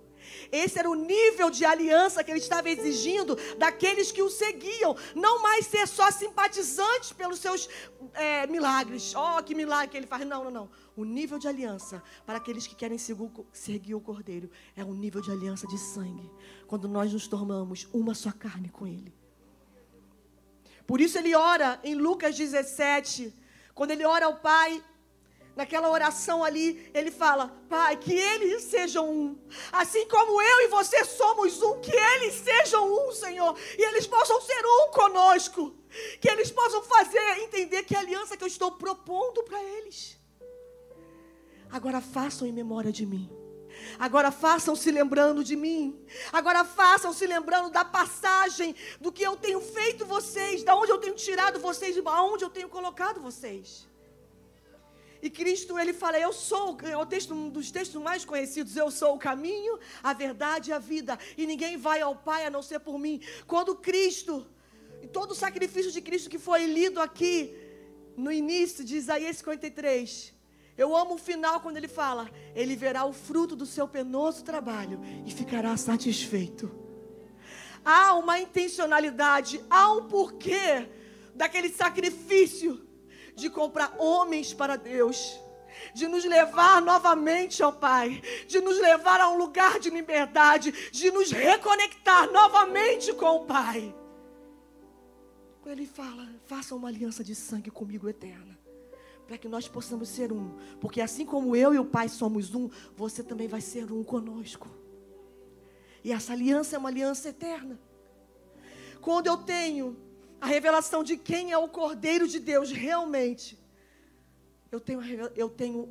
Esse 0.52 0.80
era 0.80 0.90
o 0.90 0.96
nível 0.96 1.50
de 1.50 1.66
aliança 1.66 2.24
que 2.24 2.32
ele 2.32 2.40
estava 2.40 2.70
exigindo 2.70 3.38
daqueles 3.58 4.12
que 4.12 4.22
o 4.22 4.30
seguiam. 4.30 4.96
Não 5.16 5.42
mais 5.42 5.66
ser 5.66 5.88
só 5.88 6.10
simpatizantes 6.12 7.12
pelos 7.12 7.40
seus 7.40 7.70
é, 8.14 8.48
milagres. 8.48 9.14
Oh, 9.16 9.42
que 9.44 9.56
milagre 9.56 9.90
que 9.90 9.98
ele 9.98 10.08
faz. 10.08 10.26
Não, 10.26 10.44
não, 10.44 10.52
não. 10.52 10.70
O 10.96 11.04
nível 11.04 11.40
de 11.40 11.48
aliança 11.48 12.02
para 12.26 12.38
aqueles 12.38 12.68
que 12.68 12.76
querem 12.76 12.98
seguir 12.98 13.96
o 13.96 14.02
Cordeiro 14.02 14.50
é 14.76 14.84
um 14.84 14.94
nível 14.94 15.22
de 15.22 15.32
aliança 15.32 15.68
de 15.68 15.78
sangue. 15.78 16.30
Quando 16.68 16.88
nós 16.88 17.14
nos 17.14 17.28
tornamos 17.28 17.88
uma 17.94 18.14
só 18.14 18.32
carne 18.32 18.70
com 18.70 18.86
Ele. 18.86 19.14
Por 20.90 21.00
isso 21.00 21.20
ele 21.20 21.36
ora 21.36 21.80
em 21.84 21.94
Lucas 21.94 22.36
17. 22.36 23.32
Quando 23.76 23.92
ele 23.92 24.04
ora 24.04 24.26
ao 24.26 24.38
Pai, 24.38 24.84
naquela 25.60 25.90
oração 25.90 26.42
ali, 26.42 26.90
ele 26.94 27.12
fala: 27.12 27.54
Pai, 27.68 27.98
que 27.98 28.14
eles 28.14 28.64
sejam 28.64 29.12
um. 29.12 29.38
Assim 29.72 30.08
como 30.08 30.42
eu 30.42 30.62
e 30.62 30.68
você 30.70 31.04
somos 31.04 31.62
um, 31.62 31.82
que 31.82 31.92
eles 31.92 32.36
sejam 32.36 32.84
um, 33.00 33.12
Senhor. 33.12 33.58
E 33.78 33.82
eles 33.90 34.08
possam 34.08 34.40
ser 34.40 34.64
um 34.66 34.92
conosco. 34.92 35.76
Que 36.22 36.30
eles 36.30 36.50
possam 36.50 36.82
fazer, 36.84 37.40
entender 37.40 37.84
que 37.84 37.96
a 37.96 38.00
aliança 38.00 38.38
que 38.38 38.44
eu 38.44 38.48
estou 38.48 38.72
propondo 38.72 39.44
para 39.44 39.62
eles. 39.62 40.18
Agora 41.70 42.00
façam 42.00 42.48
em 42.48 42.54
memória 42.54 42.92
de 42.92 43.06
mim. 43.06 43.30
Agora 43.98 44.32
façam 44.32 44.76
se 44.78 44.90
lembrando 44.92 45.44
de 45.44 45.58
mim. 45.58 46.00
Agora 46.32 46.64
façam 46.64 47.12
se 47.12 47.28
lembrando 47.28 47.70
da 47.70 47.84
passagem, 47.84 48.74
do 49.02 49.12
que 49.12 49.24
eu 49.24 49.36
tenho 49.36 49.60
feito 49.60 50.06
vocês, 50.06 50.64
da 50.64 50.74
onde 50.76 50.92
eu 50.92 51.00
tenho 51.00 51.16
tirado 51.16 51.60
vocês, 51.60 51.94
de 51.96 52.02
onde 52.02 52.46
eu 52.46 52.50
tenho 52.50 52.70
colocado 52.70 53.20
vocês. 53.20 53.89
E 55.22 55.30
Cristo, 55.30 55.78
ele 55.78 55.92
fala, 55.92 56.18
eu 56.18 56.32
sou, 56.32 56.78
é 56.84 56.96
o 56.96 57.06
texto, 57.06 57.34
um 57.34 57.50
dos 57.50 57.72
textos 57.72 58.02
mais 58.02 58.24
conhecidos, 58.24 58.76
eu 58.76 58.90
sou 58.90 59.16
o 59.16 59.20
caminho, 59.20 59.78
a 60.02 60.14
verdade 60.14 60.70
e 60.70 60.74
a 60.74 60.80
vida. 60.80 61.20
E 61.38 61.46
ninguém 61.46 61.76
vai 61.78 62.00
ao 62.02 62.16
Pai 62.16 62.46
a 62.46 62.50
não 62.50 62.62
ser 62.62 62.80
por 62.80 62.98
mim. 62.98 63.22
Quando 63.46 63.76
Cristo, 63.76 64.48
todo 65.12 65.32
o 65.32 65.36
sacrifício 65.36 65.92
de 65.92 66.02
Cristo 66.02 66.30
que 66.30 66.40
foi 66.40 66.66
lido 66.66 67.02
aqui, 67.02 67.54
no 68.16 68.32
início 68.32 68.84
de 68.84 68.96
Isaías 68.96 69.38
53, 69.38 70.34
eu 70.78 70.96
amo 70.96 71.16
o 71.16 71.18
final 71.18 71.60
quando 71.60 71.78
ele 71.78 71.88
fala: 71.88 72.30
Ele 72.56 72.76
verá 72.76 73.04
o 73.06 73.12
fruto 73.12 73.56
do 73.56 73.66
seu 73.66 73.88
penoso 73.88 74.44
trabalho 74.44 75.02
e 75.26 75.32
ficará 75.32 75.76
satisfeito. 75.76 76.72
Há 77.84 78.14
uma 78.16 78.40
intencionalidade, 78.40 79.64
há 79.70 79.92
um 79.92 80.08
porquê 80.08 80.88
daquele 81.36 81.70
sacrifício 81.70 82.89
de 83.40 83.50
comprar 83.50 83.96
homens 83.98 84.54
para 84.54 84.76
Deus, 84.76 85.40
de 85.94 86.08
nos 86.08 86.26
levar 86.26 86.82
novamente 86.82 87.64
ao 87.64 87.74
Pai, 87.74 88.22
de 88.48 88.60
nos 88.60 88.80
levar 88.80 89.20
a 89.22 89.30
um 89.30 89.38
lugar 89.38 89.80
de 89.80 89.90
liberdade, 89.90 90.72
de 90.92 91.12
nos 91.12 91.32
reconectar 91.32 92.32
novamente 92.32 93.14
com 93.14 93.38
o 93.38 93.46
Pai. 93.46 93.96
Quando 95.62 95.78
ele 95.78 95.88
fala, 95.88 96.28
faça 96.46 96.76
uma 96.76 96.88
aliança 96.88 97.24
de 97.24 97.36
sangue 97.36 97.70
comigo 97.72 98.08
eterna 98.10 98.60
para 99.30 99.38
que 99.38 99.48
nós 99.48 99.68
possamos 99.68 100.10
ser 100.10 100.34
um. 100.34 100.58
Porque 100.82 101.00
assim 101.00 101.24
como 101.24 101.56
eu 101.56 101.72
e 101.72 101.78
o 101.78 101.86
Pai 101.86 102.10
somos 102.10 102.56
um, 102.56 102.68
você 102.98 103.22
também 103.22 103.48
vai 103.48 103.62
ser 103.62 103.92
um 103.92 104.04
conosco. 104.04 104.68
E 106.04 106.12
essa 106.12 106.34
aliança 106.34 106.76
é 106.76 106.80
uma 106.80 106.90
aliança 106.90 107.30
eterna. 107.30 107.80
Quando 109.00 109.28
eu 109.28 109.38
tenho 109.38 109.96
a 110.42 110.48
revelação 110.48 111.04
de 111.04 111.18
quem 111.18 111.52
é 111.52 111.58
o 111.58 111.68
Cordeiro 111.68 112.28
de 112.28 112.40
Deus 112.40 112.72
realmente, 112.72 113.58
eu 114.72 114.80
tenho, 114.80 115.02
eu 115.36 115.50
tenho 115.50 115.90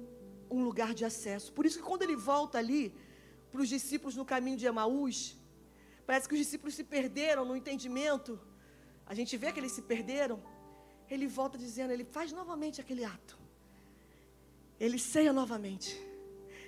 um 0.51 0.63
lugar 0.63 0.95
de 0.95 1.05
acesso. 1.05 1.53
Por 1.53 1.67
isso 1.67 1.79
que 1.79 1.85
quando 1.85 2.03
ele 2.03 2.17
volta 2.17 2.59
ali 2.59 2.95
para 3.51 3.61
os 3.61 3.69
discípulos 3.69 4.17
no 4.17 4.25
caminho 4.25 4.57
de 4.57 4.67
Emaús, 4.67 5.37
parece 6.07 6.29
que 6.29 6.35
os 6.35 6.41
discípulos 6.41 6.75
se 6.75 6.85
perderam 6.85 7.45
no 7.45 7.57
entendimento. 7.57 8.41
A 9.07 9.15
gente 9.15 9.37
vê 9.37 9.53
que 9.53 9.61
eles 9.61 9.73
se 9.73 9.83
perderam 9.83 10.41
ele 11.11 11.27
volta 11.27 11.57
dizendo, 11.57 11.93
ele 11.93 12.05
faz 12.05 12.33
novamente 12.33 12.81
aquele 12.81 13.05
ato. 13.05 13.39
Ele 14.79 14.99
ceia 14.99 15.33
novamente. 15.33 15.99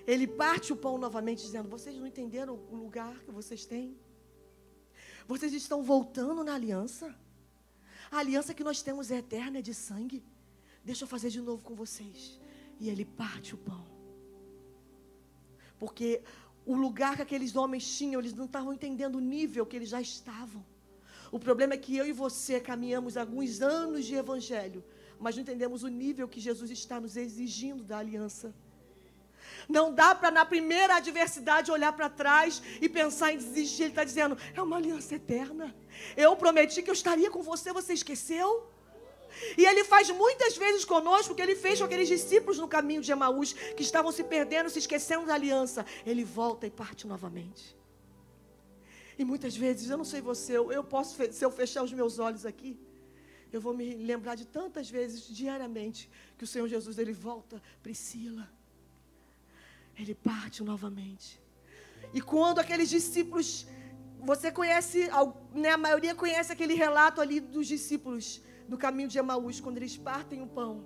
Ele 0.07 0.27
parte 0.27 0.73
o 0.73 0.77
pão 0.77 0.97
novamente, 0.99 1.43
dizendo: 1.43 1.69
Vocês 1.69 1.95
não 1.97 2.07
entenderam 2.07 2.55
o 2.71 2.75
lugar 2.75 3.15
que 3.21 3.31
vocês 3.31 3.67
têm? 3.67 3.97
Vocês 5.27 5.53
estão 5.53 5.83
voltando 5.83 6.43
na 6.43 6.55
aliança? 6.55 7.15
A 8.11 8.19
aliança 8.19 8.55
que 8.55 8.64
nós 8.64 8.83
temos 8.83 9.11
é 9.11 9.19
eterna, 9.19 9.59
é 9.59 9.62
de 9.62 9.75
sangue. 9.75 10.23
Deixa 10.85 11.05
eu 11.05 11.09
fazer 11.09 11.31
de 11.31 11.40
novo 11.40 11.62
com 11.62 11.75
vocês. 11.75 12.40
E 12.79 12.88
ele 12.88 13.05
parte 13.05 13.55
o 13.55 13.59
pão. 13.59 13.87
Porque 15.79 16.23
o 16.67 16.75
lugar 16.75 17.17
que 17.17 17.23
aqueles 17.23 17.55
homens 17.55 17.97
tinham, 17.97 18.21
eles 18.21 18.35
não 18.35 18.45
estavam 18.47 18.73
entendendo 18.73 19.17
o 19.17 19.21
nível 19.21 19.64
que 19.64 19.76
eles 19.76 19.88
já 19.88 20.00
estavam. 20.00 20.64
O 21.33 21.38
problema 21.38 21.75
é 21.75 21.79
que 21.79 21.97
eu 21.97 22.07
e 22.07 22.12
você 22.12 22.61
caminhamos 22.61 23.17
alguns 23.17 23.61
anos 23.61 24.05
de 24.05 24.14
evangelho, 24.14 24.85
mas 25.19 25.37
não 25.37 25.43
entendemos 25.43 25.83
o 25.83 25.88
nível 25.88 26.29
que 26.29 26.40
Jesus 26.40 26.71
está 26.71 27.00
nos 27.00 27.17
exigindo 27.17 27.85
da 27.85 27.99
aliança. 27.99 28.55
Não 29.68 29.94
dá 29.94 30.14
para, 30.14 30.31
na 30.31 30.44
primeira 30.44 30.96
adversidade, 30.96 31.70
olhar 31.70 31.92
para 31.92 32.09
trás 32.09 32.62
e 32.81 32.88
pensar 32.88 33.33
em 33.33 33.38
desistir. 33.38 33.85
Ele 33.85 33.90
está 33.90 34.05
dizendo: 34.05 34.37
é 34.55 34.62
uma 34.62 34.77
aliança 34.77 35.14
eterna. 35.14 35.75
Eu 36.16 36.37
prometi 36.37 36.83
que 36.83 36.90
eu 36.90 36.94
estaria 36.94 37.31
com 37.31 37.42
você, 37.42 37.73
você 37.73 37.92
esqueceu? 37.92 38.70
E 39.57 39.64
ele 39.64 39.85
faz 39.85 40.11
muitas 40.11 40.57
vezes 40.57 40.85
conosco 40.85 41.33
o 41.33 41.37
que 41.37 41.42
ele 41.42 41.55
fez 41.55 41.79
com 41.79 41.85
aqueles 41.85 42.09
discípulos 42.09 42.59
no 42.59 42.66
caminho 42.66 43.01
de 43.01 43.12
Emaús, 43.12 43.53
que 43.53 43.83
estavam 43.83 44.11
se 44.11 44.25
perdendo, 44.25 44.68
se 44.68 44.79
esquecendo 44.79 45.27
da 45.27 45.35
aliança. 45.35 45.87
Ele 46.05 46.25
volta 46.25 46.66
e 46.66 46.70
parte 46.70 47.07
novamente. 47.07 47.77
E 49.18 49.25
muitas 49.25 49.57
vezes, 49.57 49.90
eu 49.90 49.99
não 49.99 50.05
sei 50.05 50.20
você, 50.20 50.57
eu, 50.57 50.73
eu 50.73 50.83
posso, 50.83 51.14
se 51.33 51.44
eu 51.44 51.51
fechar 51.51 51.83
os 51.83 51.92
meus 51.92 52.18
olhos 52.18 52.46
aqui, 52.46 52.79
eu 53.53 53.61
vou 53.61 53.75
me 53.75 53.94
lembrar 53.94 54.35
de 54.35 54.46
tantas 54.46 54.88
vezes 54.88 55.27
diariamente 55.29 56.09
que 56.38 56.44
o 56.44 56.46
Senhor 56.46 56.68
Jesus 56.68 56.99
ele 56.99 57.12
volta, 57.12 57.62
Priscila. 57.83 58.49
Ele 59.96 60.14
parte 60.14 60.62
novamente. 60.62 61.40
E 62.12 62.20
quando 62.20 62.59
aqueles 62.59 62.88
discípulos, 62.88 63.66
você 64.18 64.50
conhece, 64.50 65.09
né, 65.55 65.70
a 65.70 65.76
maioria 65.76 66.14
conhece 66.14 66.53
aquele 66.53 66.74
relato 66.74 67.20
ali 67.20 67.40
dos 67.40 67.66
discípulos 67.66 68.42
no 68.68 68.79
caminho 68.79 69.09
de 69.09 69.18
Emaús, 69.18 69.61
quando 69.61 69.76
eles 69.79 69.96
partem 69.96 70.42
o 70.42 70.46
pão, 70.46 70.85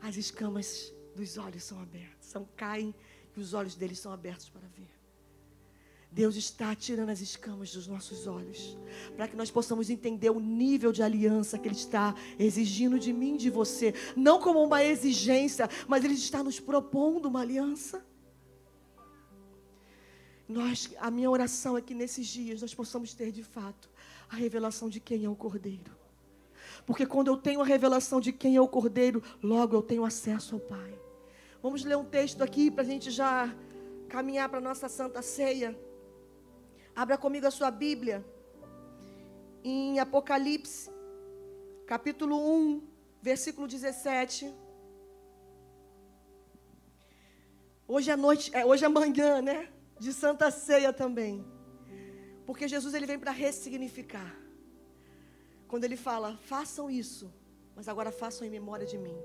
as 0.00 0.16
escamas 0.16 0.92
dos 1.14 1.36
olhos 1.36 1.62
são 1.64 1.80
abertas, 1.80 2.26
são 2.26 2.48
caem 2.56 2.94
e 3.36 3.40
os 3.40 3.54
olhos 3.54 3.74
deles 3.74 3.98
são 3.98 4.12
abertos 4.12 4.48
para 4.48 4.66
ver. 4.68 4.98
Deus 6.10 6.36
está 6.36 6.74
tirando 6.74 7.10
as 7.10 7.20
escamas 7.20 7.70
dos 7.72 7.86
nossos 7.86 8.26
olhos, 8.26 8.78
para 9.14 9.28
que 9.28 9.36
nós 9.36 9.50
possamos 9.50 9.90
entender 9.90 10.30
o 10.30 10.40
nível 10.40 10.90
de 10.90 11.02
aliança 11.02 11.58
que 11.58 11.68
Ele 11.68 11.74
está 11.74 12.14
exigindo 12.38 12.98
de 12.98 13.12
mim, 13.12 13.36
de 13.36 13.50
você, 13.50 13.94
não 14.16 14.40
como 14.40 14.62
uma 14.62 14.82
exigência, 14.82 15.68
mas 15.86 16.04
Ele 16.04 16.14
está 16.14 16.42
nos 16.42 16.58
propondo 16.58 17.26
uma 17.26 17.42
aliança. 17.42 18.04
Nós, 20.48 20.90
a 20.98 21.10
minha 21.10 21.30
oração 21.30 21.76
é 21.76 21.82
que 21.82 21.92
nesses 21.92 22.26
dias 22.26 22.62
nós 22.62 22.74
possamos 22.74 23.12
ter 23.12 23.30
de 23.30 23.42
fato 23.42 23.90
a 24.30 24.36
revelação 24.36 24.88
de 24.88 24.98
quem 24.98 25.24
é 25.24 25.28
o 25.28 25.36
Cordeiro. 25.36 25.94
Porque 26.86 27.04
quando 27.04 27.28
eu 27.28 27.36
tenho 27.36 27.60
a 27.60 27.64
revelação 27.64 28.18
de 28.18 28.32
quem 28.32 28.56
é 28.56 28.60
o 28.60 28.66
Cordeiro, 28.66 29.22
logo 29.42 29.76
eu 29.76 29.82
tenho 29.82 30.04
acesso 30.04 30.54
ao 30.54 30.60
Pai. 30.60 30.98
Vamos 31.62 31.84
ler 31.84 31.96
um 31.98 32.04
texto 32.04 32.42
aqui 32.42 32.70
para 32.70 32.82
a 32.82 32.86
gente 32.86 33.10
já 33.10 33.54
caminhar 34.08 34.48
para 34.48 34.58
a 34.58 34.62
nossa 34.62 34.88
Santa 34.88 35.20
Ceia. 35.20 35.78
Abra 36.96 37.18
comigo 37.18 37.46
a 37.46 37.50
sua 37.50 37.70
Bíblia. 37.70 38.24
Em 39.62 39.98
Apocalipse, 39.98 40.90
capítulo 41.86 42.36
1, 42.36 42.82
versículo 43.20 43.68
17. 43.68 44.50
Hoje 47.86 48.10
é 48.10 48.16
noite, 48.16 48.50
é, 48.54 48.64
hoje 48.64 48.84
é 48.84 48.88
manhã, 48.88 49.42
né? 49.42 49.68
De 49.98 50.12
Santa 50.12 50.50
Ceia 50.50 50.92
também. 50.92 51.44
Porque 52.46 52.66
Jesus 52.68 52.94
ele 52.94 53.06
vem 53.06 53.18
para 53.18 53.30
ressignificar. 53.30 54.34
Quando 55.66 55.84
ele 55.84 55.96
fala, 55.96 56.38
façam 56.42 56.90
isso, 56.90 57.32
mas 57.76 57.88
agora 57.88 58.10
façam 58.10 58.46
em 58.46 58.50
memória 58.50 58.86
de 58.86 58.96
mim. 58.96 59.16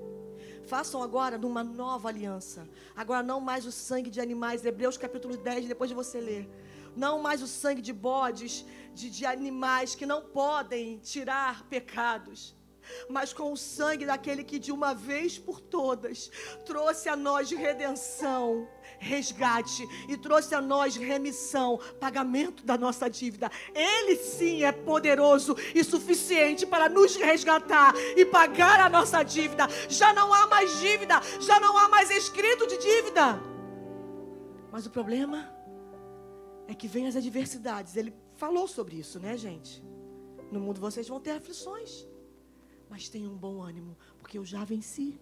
Façam 0.65 1.01
agora 1.01 1.37
numa 1.37 1.63
nova 1.63 2.09
aliança. 2.09 2.67
Agora 2.95 3.23
não 3.23 3.39
mais 3.39 3.65
o 3.65 3.71
sangue 3.71 4.09
de 4.09 4.19
animais. 4.19 4.65
Hebreus 4.65 4.97
capítulo 4.97 5.37
10, 5.37 5.67
depois 5.67 5.89
de 5.89 5.95
você 5.95 6.19
ler 6.19 6.49
não 6.95 7.19
mais 7.19 7.41
o 7.41 7.47
sangue 7.47 7.81
de 7.81 7.91
bodes, 7.91 8.65
de, 8.93 9.09
de 9.09 9.25
animais 9.25 9.95
que 9.95 10.05
não 10.05 10.21
podem 10.21 10.99
tirar 10.99 11.63
pecados 11.67 12.55
mas 13.09 13.31
com 13.33 13.51
o 13.51 13.57
sangue 13.57 14.05
daquele 14.05 14.43
que 14.43 14.59
de 14.59 14.71
uma 14.71 14.93
vez 14.93 15.39
por 15.39 15.61
todas 15.61 16.29
trouxe 16.65 17.07
a 17.09 17.15
nós 17.15 17.49
redenção, 17.49 18.67
resgate 19.03 19.87
e 20.07 20.17
trouxe 20.17 20.55
a 20.55 20.61
nós 20.61 20.95
remissão, 20.95 21.79
pagamento 21.99 22.65
da 22.65 22.77
nossa 22.77 23.09
dívida. 23.09 23.51
Ele 23.75 24.15
sim 24.15 24.63
é 24.63 24.71
poderoso 24.71 25.55
e 25.75 25.83
suficiente 25.83 26.65
para 26.65 26.89
nos 26.89 27.15
resgatar 27.15 27.93
e 28.15 28.25
pagar 28.25 28.79
a 28.79 28.89
nossa 28.89 29.21
dívida. 29.21 29.67
Já 29.89 30.13
não 30.13 30.33
há 30.33 30.47
mais 30.47 30.79
dívida, 30.79 31.21
já 31.39 31.59
não 31.59 31.77
há 31.77 31.89
mais 31.89 32.09
escrito 32.09 32.65
de 32.65 32.77
dívida. 32.77 33.39
Mas 34.71 34.85
o 34.85 34.89
problema 34.89 35.53
é 36.67 36.73
que 36.73 36.87
vem 36.87 37.07
as 37.07 37.15
adversidades. 37.15 37.95
Ele 37.95 38.13
falou 38.35 38.67
sobre 38.67 38.95
isso, 38.95 39.19
né, 39.19 39.37
gente? 39.37 39.83
No 40.51 40.59
mundo 40.59 40.79
vocês 40.79 41.07
vão 41.07 41.19
ter 41.19 41.31
aflições. 41.31 42.07
Mas 42.89 43.09
tenham 43.09 43.33
um 43.33 43.37
bom 43.37 43.61
ânimo, 43.61 43.97
porque 44.19 44.37
eu 44.37 44.45
já 44.45 44.63
venci. 44.63 45.19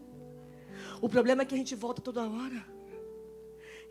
O 1.01 1.09
problema 1.09 1.41
é 1.41 1.45
que 1.45 1.53
a 1.53 1.57
gente 1.57 1.75
volta 1.75 2.01
toda 2.01 2.21
hora. 2.21 2.65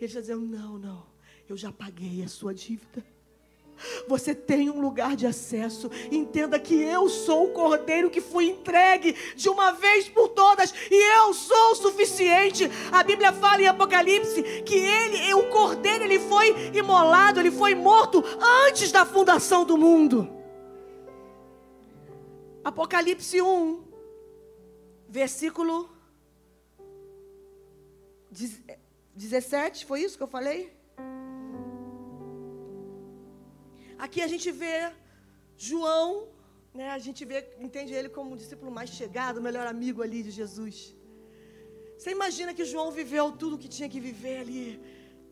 Ele 0.00 0.06
está 0.06 0.20
dizendo: 0.20 0.46
não, 0.46 0.78
não, 0.78 1.06
eu 1.48 1.56
já 1.56 1.70
paguei 1.70 2.22
a 2.24 2.28
sua 2.28 2.54
dívida. 2.54 3.04
Você 4.06 4.34
tem 4.34 4.68
um 4.68 4.80
lugar 4.80 5.16
de 5.16 5.26
acesso. 5.26 5.90
Entenda 6.10 6.58
que 6.58 6.74
eu 6.74 7.08
sou 7.08 7.46
o 7.46 7.52
cordeiro 7.52 8.10
que 8.10 8.20
fui 8.20 8.46
entregue 8.50 9.16
de 9.34 9.48
uma 9.48 9.72
vez 9.72 10.08
por 10.08 10.28
todas 10.28 10.72
e 10.90 11.16
eu 11.16 11.32
sou 11.32 11.72
o 11.72 11.76
suficiente. 11.76 12.70
A 12.92 13.02
Bíblia 13.02 13.32
fala 13.32 13.62
em 13.62 13.66
Apocalipse 13.66 14.42
que 14.62 14.74
ele, 14.74 15.32
o 15.34 15.48
cordeiro, 15.48 16.04
ele 16.04 16.18
foi 16.18 16.74
imolado, 16.74 17.40
ele 17.40 17.50
foi 17.50 17.74
morto 17.74 18.22
antes 18.66 18.92
da 18.92 19.06
fundação 19.06 19.64
do 19.64 19.78
mundo. 19.78 20.30
Apocalipse 22.62 23.40
1, 23.40 23.82
versículo 25.08 25.88
17, 29.14 29.84
foi 29.84 30.02
isso 30.02 30.16
que 30.16 30.22
eu 30.22 30.34
falei? 30.38 30.72
Aqui 33.98 34.22
a 34.22 34.28
gente 34.28 34.50
vê 34.50 34.92
João, 35.56 36.28
né? 36.72 36.90
A 36.90 36.98
gente 36.98 37.24
vê, 37.24 37.38
entende 37.58 37.92
ele 37.92 38.08
como 38.08 38.32
um 38.32 38.36
discípulo 38.36 38.70
mais 38.70 38.90
chegado, 38.90 39.42
melhor 39.42 39.66
amigo 39.66 40.02
ali 40.02 40.22
de 40.22 40.30
Jesus. 40.30 40.94
Você 41.98 42.10
imagina 42.12 42.54
que 42.54 42.64
João 42.64 42.90
viveu 42.90 43.30
tudo 43.32 43.56
o 43.56 43.58
que 43.58 43.68
tinha 43.68 43.88
que 43.88 44.00
viver 44.00 44.38
ali, 44.38 44.80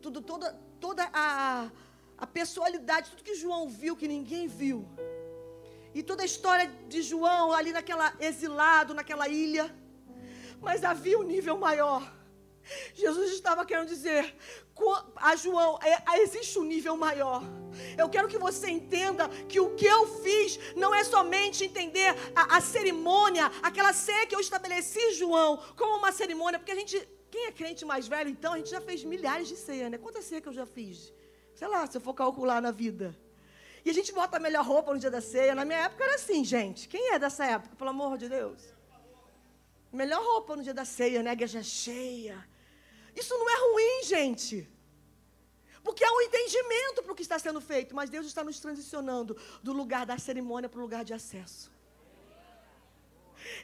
tudo, 0.01 0.21
toda, 0.21 0.53
toda 0.79 1.09
a, 1.11 1.71
a 2.15 2.27
personalidade, 2.27 3.09
tudo 3.09 3.23
que 3.23 3.33
João 3.33 3.67
viu 3.67 3.95
que 3.95 4.07
ninguém 4.07 4.47
viu. 4.47 4.87
E 5.93 6.03
toda 6.03 6.21
a 6.21 6.25
história 6.25 6.71
de 6.87 7.01
João 7.01 7.51
ali 7.51 7.71
naquela 7.71 8.13
exilado, 8.19 8.93
naquela 8.93 9.27
ilha. 9.27 9.75
Mas 10.61 10.83
havia 10.83 11.17
um 11.17 11.23
nível 11.23 11.57
maior. 11.57 12.18
Jesus 12.93 13.31
estava 13.31 13.65
querendo 13.65 13.87
dizer 13.87 14.35
a 15.15 15.35
João, 15.35 15.77
é, 15.83 16.21
existe 16.21 16.57
um 16.57 16.63
nível 16.63 16.95
maior. 16.95 17.43
Eu 17.97 18.09
quero 18.09 18.27
que 18.27 18.37
você 18.37 18.69
entenda 18.69 19.27
que 19.47 19.59
o 19.59 19.75
que 19.75 19.85
eu 19.85 20.07
fiz 20.21 20.59
não 20.75 20.93
é 20.93 21.03
somente 21.03 21.63
entender 21.63 22.15
a, 22.35 22.57
a 22.57 22.61
cerimônia, 22.61 23.51
aquela 23.61 23.93
ceia 23.93 24.25
que 24.25 24.35
eu 24.35 24.39
estabeleci, 24.39 25.13
João, 25.13 25.61
como 25.75 25.97
uma 25.97 26.11
cerimônia, 26.11 26.59
porque 26.59 26.71
a 26.71 26.75
gente, 26.75 26.97
quem 27.29 27.45
é 27.47 27.51
crente 27.51 27.85
mais 27.85 28.07
velho, 28.07 28.29
então, 28.29 28.53
a 28.53 28.57
gente 28.57 28.69
já 28.69 28.81
fez 28.81 29.03
milhares 29.03 29.47
de 29.47 29.55
ceias, 29.55 29.91
né? 29.91 29.97
Quantas 29.97 30.25
ceias 30.25 30.41
que 30.41 30.49
eu 30.49 30.53
já 30.53 30.65
fiz? 30.65 31.13
Sei 31.53 31.67
lá, 31.67 31.85
se 31.85 31.97
eu 31.97 32.01
for 32.01 32.13
calcular 32.13 32.61
na 32.61 32.71
vida. 32.71 33.17
E 33.83 33.89
a 33.89 33.93
gente 33.93 34.11
bota 34.13 34.37
a 34.37 34.39
melhor 34.39 34.65
roupa 34.65 34.93
no 34.93 34.99
dia 34.99 35.11
da 35.11 35.21
ceia. 35.21 35.55
Na 35.55 35.65
minha 35.65 35.79
época 35.79 36.03
era 36.03 36.15
assim, 36.15 36.43
gente. 36.43 36.87
Quem 36.87 37.13
é 37.13 37.19
dessa 37.19 37.45
época, 37.45 37.75
pelo 37.75 37.89
amor 37.89 38.17
de 38.17 38.27
Deus? 38.27 38.61
Melhor 39.91 40.21
roupa 40.21 40.55
no 40.55 40.63
dia 40.63 40.73
da 40.73 40.85
ceia, 40.85 41.23
né? 41.23 41.31
A 41.31 41.33
igreja 41.33 41.63
cheia 41.63 42.45
isso 43.15 43.37
não 43.37 43.49
é 43.49 43.57
ruim, 43.71 44.03
gente. 44.03 44.67
Porque 45.83 46.03
há 46.03 46.11
um 46.11 46.21
entendimento 46.21 47.01
para 47.01 47.11
o 47.11 47.15
que 47.15 47.21
está 47.21 47.39
sendo 47.39 47.61
feito, 47.61 47.95
mas 47.95 48.09
Deus 48.09 48.25
está 48.25 48.43
nos 48.43 48.59
transicionando 48.59 49.35
do 49.63 49.73
lugar 49.73 50.05
da 50.05 50.17
cerimônia 50.17 50.69
para 50.69 50.79
o 50.79 50.81
lugar 50.81 51.03
de 51.03 51.13
acesso. 51.13 51.71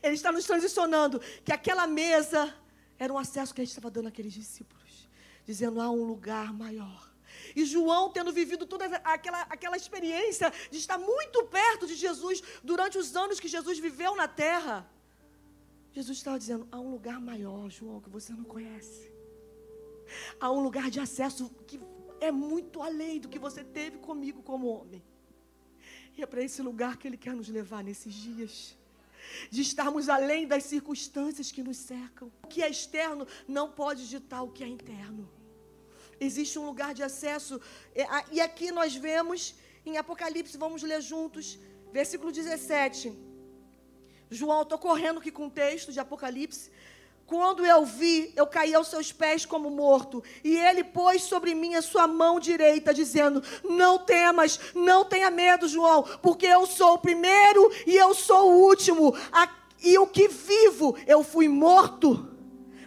Ele 0.01 0.15
está 0.15 0.31
nos 0.31 0.45
transicionando 0.45 1.19
que 1.43 1.51
aquela 1.51 1.85
mesa 1.85 2.55
era 2.97 3.11
um 3.11 3.17
acesso 3.17 3.53
que 3.53 3.61
a 3.61 3.63
gente 3.63 3.71
estava 3.71 3.91
dando 3.91 4.07
àqueles 4.07 4.33
discípulos, 4.33 5.09
dizendo 5.45 5.81
há 5.81 5.89
um 5.89 6.03
lugar 6.03 6.53
maior. 6.53 7.13
E 7.55 7.65
João, 7.65 8.09
tendo 8.09 8.31
vivido 8.31 8.65
toda 8.65 8.85
aquela, 9.03 9.41
aquela 9.41 9.75
experiência 9.75 10.51
de 10.71 10.77
estar 10.77 10.97
muito 10.97 11.43
perto 11.45 11.85
de 11.85 11.95
Jesus 11.95 12.41
durante 12.63 12.97
os 12.97 13.15
anos 13.15 13.39
que 13.39 13.47
Jesus 13.47 13.77
viveu 13.77 14.15
na 14.15 14.27
terra, 14.27 14.89
Jesus 15.91 16.17
estava 16.17 16.39
dizendo: 16.39 16.67
há 16.71 16.79
um 16.79 16.91
lugar 16.91 17.19
maior, 17.19 17.69
João, 17.69 17.99
que 18.01 18.09
você 18.09 18.31
não 18.33 18.45
conhece 18.45 19.14
a 20.39 20.51
um 20.51 20.61
lugar 20.61 20.89
de 20.89 20.99
acesso 20.99 21.49
que 21.67 21.79
é 22.19 22.31
muito 22.31 22.81
além 22.81 23.19
do 23.19 23.29
que 23.29 23.39
você 23.39 23.63
teve 23.63 23.97
comigo 23.97 24.41
como 24.43 24.67
homem. 24.67 25.03
E 26.17 26.21
é 26.21 26.25
para 26.25 26.41
esse 26.41 26.61
lugar 26.61 26.97
que 26.97 27.07
Ele 27.07 27.17
quer 27.17 27.35
nos 27.35 27.49
levar 27.49 27.83
nesses 27.83 28.13
dias. 28.13 28.77
De 29.49 29.61
estarmos 29.61 30.07
além 30.07 30.47
das 30.47 30.63
circunstâncias 30.63 31.51
que 31.51 31.63
nos 31.63 31.77
cercam. 31.77 32.31
O 32.43 32.47
que 32.47 32.61
é 32.61 32.69
externo 32.69 33.27
não 33.47 33.71
pode 33.71 34.07
ditar 34.07 34.43
o 34.43 34.51
que 34.51 34.63
é 34.63 34.67
interno. 34.67 35.29
Existe 36.19 36.57
um 36.57 36.65
lugar 36.65 36.93
de 36.93 37.03
acesso. 37.03 37.59
E 38.31 38.39
aqui 38.39 38.71
nós 38.71 38.95
vemos 38.95 39.55
em 39.85 39.97
Apocalipse, 39.97 40.57
vamos 40.57 40.81
ler 40.83 41.01
juntos, 41.01 41.59
versículo 41.91 42.31
17. 42.31 43.13
João, 44.29 44.61
estou 44.61 44.77
correndo 44.77 45.19
aqui 45.19 45.31
com 45.31 45.47
o 45.47 45.51
texto 45.51 45.91
de 45.91 45.99
Apocalipse. 45.99 46.71
Quando 47.27 47.65
eu 47.65 47.83
vi, 47.83 48.31
eu 48.35 48.45
caí 48.45 48.75
aos 48.75 48.87
seus 48.87 49.11
pés 49.11 49.47
como 49.47 49.71
morto, 49.71 50.23
e 50.43 50.55
ele 50.57 50.83
pôs 50.83 51.23
sobre 51.23 51.55
mim 51.55 51.73
a 51.73 51.81
sua 51.81 52.07
mão 52.07 52.39
direita, 52.39 52.93
dizendo: 52.93 53.41
Não 53.63 53.97
temas, 53.97 54.59
não 54.75 55.03
tenha 55.03 55.31
medo, 55.31 55.67
João, 55.67 56.03
porque 56.21 56.45
eu 56.45 56.67
sou 56.67 56.93
o 56.93 56.99
primeiro 56.99 57.71
e 57.87 57.95
eu 57.95 58.13
sou 58.13 58.51
o 58.51 58.61
último, 58.67 59.15
e 59.83 59.97
o 59.97 60.05
que 60.05 60.27
vivo, 60.27 60.95
eu 61.07 61.23
fui 61.23 61.47
morto. 61.47 62.31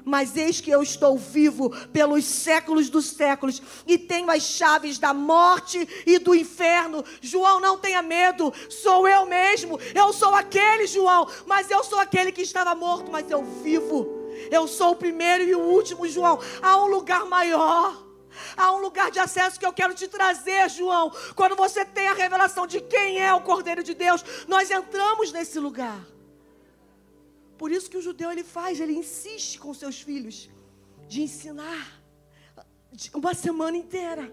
Mas 0.05 0.37
eis 0.37 0.61
que 0.61 0.71
eu 0.71 0.83
estou 0.83 1.19
vivo 1.19 1.71
pelos 1.89 2.25
séculos 2.25 2.89
dos 2.89 3.07
séculos 3.07 3.61
e 3.87 3.99
tenho 3.99 4.31
as 4.31 4.43
chaves 4.43 4.99
da 4.99 5.13
morte 5.13 5.87
e 6.07 6.19
do 6.19 6.35
inferno. 6.35 7.05
João, 7.21 7.61
não 7.61 7.77
tenha 7.77 8.01
medo, 8.01 8.55
sou 8.71 9.07
eu 9.07 9.27
mesmo. 9.27 9.79
Eu 9.95 10.13
sou 10.15 10.35
aquele, 10.35 10.87
João, 10.87 11.29
mas 11.45 11.71
eu 11.71 11.85
sou 11.85 11.99
aquele 11.99 12.33
que 12.33 12.41
estava 12.41 12.75
morto, 12.75 13.11
mas 13.11 13.31
eu 13.31 13.45
vivo. 13.45 14.18
Eu 14.51 14.67
sou 14.67 14.93
o 14.93 14.97
primeiro 14.97 15.45
e 15.45 15.55
o 15.55 15.61
último, 15.61 16.09
João. 16.09 16.39
Há 16.63 16.77
um 16.83 16.87
lugar 16.87 17.25
maior. 17.27 18.07
Há 18.57 18.73
um 18.73 18.79
lugar 18.79 19.11
de 19.11 19.19
acesso 19.19 19.59
que 19.59 19.67
eu 19.67 19.73
quero 19.73 19.95
te 19.95 20.07
trazer, 20.07 20.69
João. 20.71 21.13
Quando 21.35 21.57
você 21.57 21.85
tem 21.85 22.09
a 22.09 22.15
revelação 22.15 22.67
de 22.67 22.81
quem 22.81 23.19
é 23.19 23.33
o 23.33 23.41
Cordeiro 23.41 23.83
de 23.83 23.95
Deus, 23.95 24.25
nós 24.47 24.71
entramos 24.71 25.33
nesse 25.33 25.59
lugar. 25.59 26.07
Por 27.57 27.73
isso 27.73 27.91
que 27.91 27.97
o 27.97 28.03
judeu 28.03 28.31
ele 28.31 28.45
faz, 28.45 28.81
ele 28.81 28.93
insiste 28.93 29.59
com 29.59 29.75
seus 29.75 30.01
filhos 30.01 30.49
de 31.09 31.23
ensinar 31.23 32.01
uma 33.15 33.35
semana 33.35 33.77
inteira. 33.77 34.33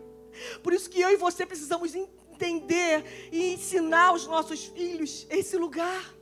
Por 0.62 0.74
isso 0.74 0.90
que 0.90 1.02
eu 1.02 1.10
e 1.10 1.18
você 1.18 1.46
precisamos 1.46 1.96
entender 1.96 3.30
e 3.32 3.54
ensinar 3.54 4.14
os 4.14 4.28
nossos 4.28 4.66
filhos 4.66 5.26
esse 5.30 5.58
lugar. 5.58 6.14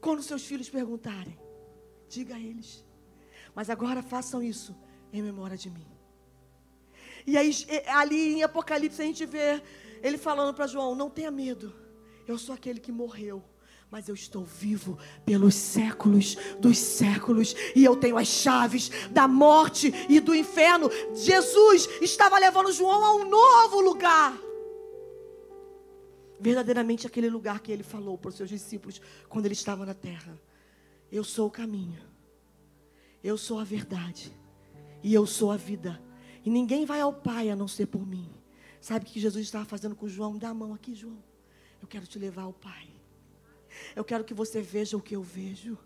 Quando 0.00 0.22
seus 0.22 0.44
filhos 0.44 0.68
perguntarem: 0.68 1.38
diga 2.14 2.34
a 2.34 2.40
eles. 2.40 2.84
Mas 3.54 3.70
agora 3.70 4.02
façam 4.02 4.42
isso 4.42 4.74
em 5.12 5.22
memória 5.22 5.56
de 5.56 5.70
mim. 5.70 5.86
E 7.26 7.36
aí, 7.36 7.50
ali 7.88 8.34
em 8.34 8.42
Apocalipse, 8.42 9.00
a 9.00 9.04
gente 9.04 9.24
vê 9.24 9.62
ele 10.02 10.18
falando 10.18 10.54
para 10.54 10.66
João: 10.66 10.94
Não 10.94 11.10
tenha 11.10 11.30
medo, 11.30 11.72
eu 12.26 12.38
sou 12.38 12.54
aquele 12.54 12.80
que 12.80 12.92
morreu. 12.92 13.42
Mas 13.90 14.08
eu 14.08 14.14
estou 14.14 14.44
vivo 14.44 14.98
pelos 15.24 15.54
séculos 15.54 16.36
dos 16.58 16.78
séculos, 16.78 17.54
e 17.76 17.84
eu 17.84 17.94
tenho 17.96 18.18
as 18.18 18.26
chaves 18.26 18.90
da 19.10 19.28
morte 19.28 19.92
e 20.08 20.18
do 20.18 20.34
inferno. 20.34 20.90
Jesus 21.14 21.88
estava 22.00 22.38
levando 22.38 22.72
João 22.72 23.04
a 23.04 23.14
um 23.14 23.28
novo 23.28 23.80
lugar 23.80 24.36
verdadeiramente 26.44 27.06
aquele 27.06 27.30
lugar 27.30 27.60
que 27.60 27.72
ele 27.72 27.82
falou 27.82 28.18
para 28.18 28.28
os 28.28 28.34
seus 28.34 28.50
discípulos 28.50 29.00
quando 29.30 29.46
ele 29.46 29.54
estava 29.54 29.86
na 29.86 29.94
terra. 29.94 30.38
Eu 31.10 31.24
sou 31.24 31.48
o 31.48 31.50
caminho. 31.50 32.02
Eu 33.22 33.38
sou 33.38 33.58
a 33.58 33.64
verdade. 33.64 34.36
E 35.02 35.12
eu 35.12 35.26
sou 35.26 35.50
a 35.50 35.56
vida. 35.56 36.02
E 36.44 36.50
ninguém 36.50 36.84
vai 36.84 37.00
ao 37.00 37.12
Pai 37.12 37.50
a 37.50 37.56
não 37.56 37.68
ser 37.68 37.86
por 37.86 38.06
mim. 38.06 38.30
Sabe 38.80 39.06
o 39.06 39.08
que 39.08 39.20
Jesus 39.20 39.44
estava 39.44 39.64
fazendo 39.64 39.96
com 39.96 40.08
João? 40.08 40.36
Dá 40.36 40.50
a 40.50 40.54
mão 40.54 40.74
aqui, 40.74 40.94
João. 40.94 41.22
Eu 41.80 41.88
quero 41.88 42.06
te 42.06 42.18
levar 42.18 42.42
ao 42.42 42.52
Pai. 42.52 42.88
Eu 43.96 44.04
quero 44.04 44.24
que 44.24 44.34
você 44.34 44.60
veja 44.60 44.96
o 44.96 45.00
que 45.00 45.16
eu 45.16 45.22
vejo. 45.22 45.78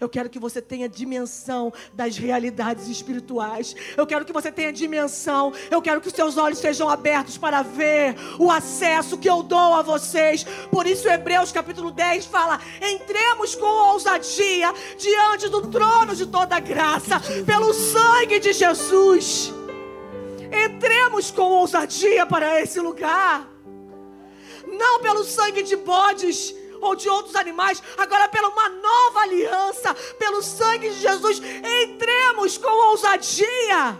Eu 0.00 0.08
quero 0.08 0.28
que 0.28 0.38
você 0.38 0.60
tenha 0.60 0.88
dimensão 0.88 1.72
das 1.92 2.16
realidades 2.16 2.88
espirituais. 2.88 3.74
Eu 3.96 4.06
quero 4.06 4.24
que 4.24 4.32
você 4.32 4.50
tenha 4.50 4.72
dimensão. 4.72 5.52
Eu 5.70 5.80
quero 5.80 6.00
que 6.00 6.08
os 6.08 6.14
seus 6.14 6.36
olhos 6.36 6.58
sejam 6.58 6.88
abertos 6.88 7.38
para 7.38 7.62
ver 7.62 8.14
o 8.38 8.50
acesso 8.50 9.18
que 9.18 9.28
eu 9.28 9.42
dou 9.42 9.74
a 9.74 9.82
vocês. 9.82 10.44
Por 10.70 10.86
isso, 10.86 11.08
Hebreus 11.08 11.52
capítulo 11.52 11.90
10 11.90 12.26
fala: 12.26 12.60
entremos 12.80 13.54
com 13.54 13.66
ousadia 13.66 14.72
diante 14.98 15.48
do 15.48 15.66
trono 15.68 16.14
de 16.14 16.26
toda 16.26 16.60
graça, 16.60 17.20
pelo 17.46 17.72
sangue 17.72 18.38
de 18.38 18.52
Jesus. 18.52 19.52
Entremos 20.52 21.30
com 21.30 21.42
ousadia 21.42 22.26
para 22.26 22.60
esse 22.60 22.80
lugar. 22.80 23.48
Não 24.66 25.00
pelo 25.00 25.24
sangue 25.24 25.62
de 25.62 25.76
bodes 25.76 26.54
ou 26.80 26.94
de 26.94 27.08
outros 27.08 27.36
animais, 27.36 27.82
agora 27.96 28.28
pela 28.28 28.48
uma 28.48 28.68
nova 28.68 29.20
aliança, 29.20 29.94
pelo 30.18 30.42
sangue 30.42 30.90
de 30.90 31.00
Jesus, 31.00 31.40
entremos 31.82 32.58
com 32.58 32.90
ousadia. 32.90 33.98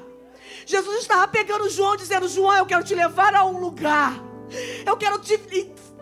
Jesus 0.67 0.99
estava 1.01 1.27
pegando 1.29 1.69
João, 1.69 1.97
dizendo: 1.97 2.29
João, 2.29 2.57
eu 2.57 2.67
quero 2.67 2.85
te 2.85 2.95
levar 2.95 3.35
a 3.35 3.45
um 3.45 3.59
lugar, 3.59 4.15
eu 4.87 4.97
quero 4.97 5.19
te 5.19 5.37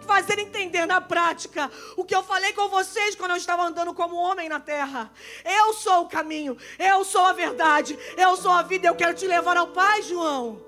fazer 0.09 0.39
entender 0.39 0.87
na 0.87 1.03
prática 1.03 1.71
o 1.95 2.03
que 2.03 2.15
eu 2.15 2.23
falei 2.23 2.55
com 2.55 2.67
vocês 2.69 3.15
quando 3.15 3.33
eu 3.33 3.37
estava 3.37 3.63
andando 3.63 3.93
como 3.93 4.17
homem 4.17 4.49
na 4.49 4.59
terra. 4.59 5.13
Eu 5.45 5.75
sou 5.75 6.05
o 6.05 6.09
caminho, 6.09 6.57
eu 6.79 7.05
sou 7.05 7.21
a 7.27 7.35
verdade, 7.35 7.99
eu 8.17 8.35
sou 8.37 8.51
a 8.51 8.63
vida, 8.63 8.89
eu 8.89 8.97
quero 8.97 9.15
te 9.15 9.27
levar 9.27 9.59
ao 9.59 9.69
Pai, 9.69 10.01
João. 10.03 10.63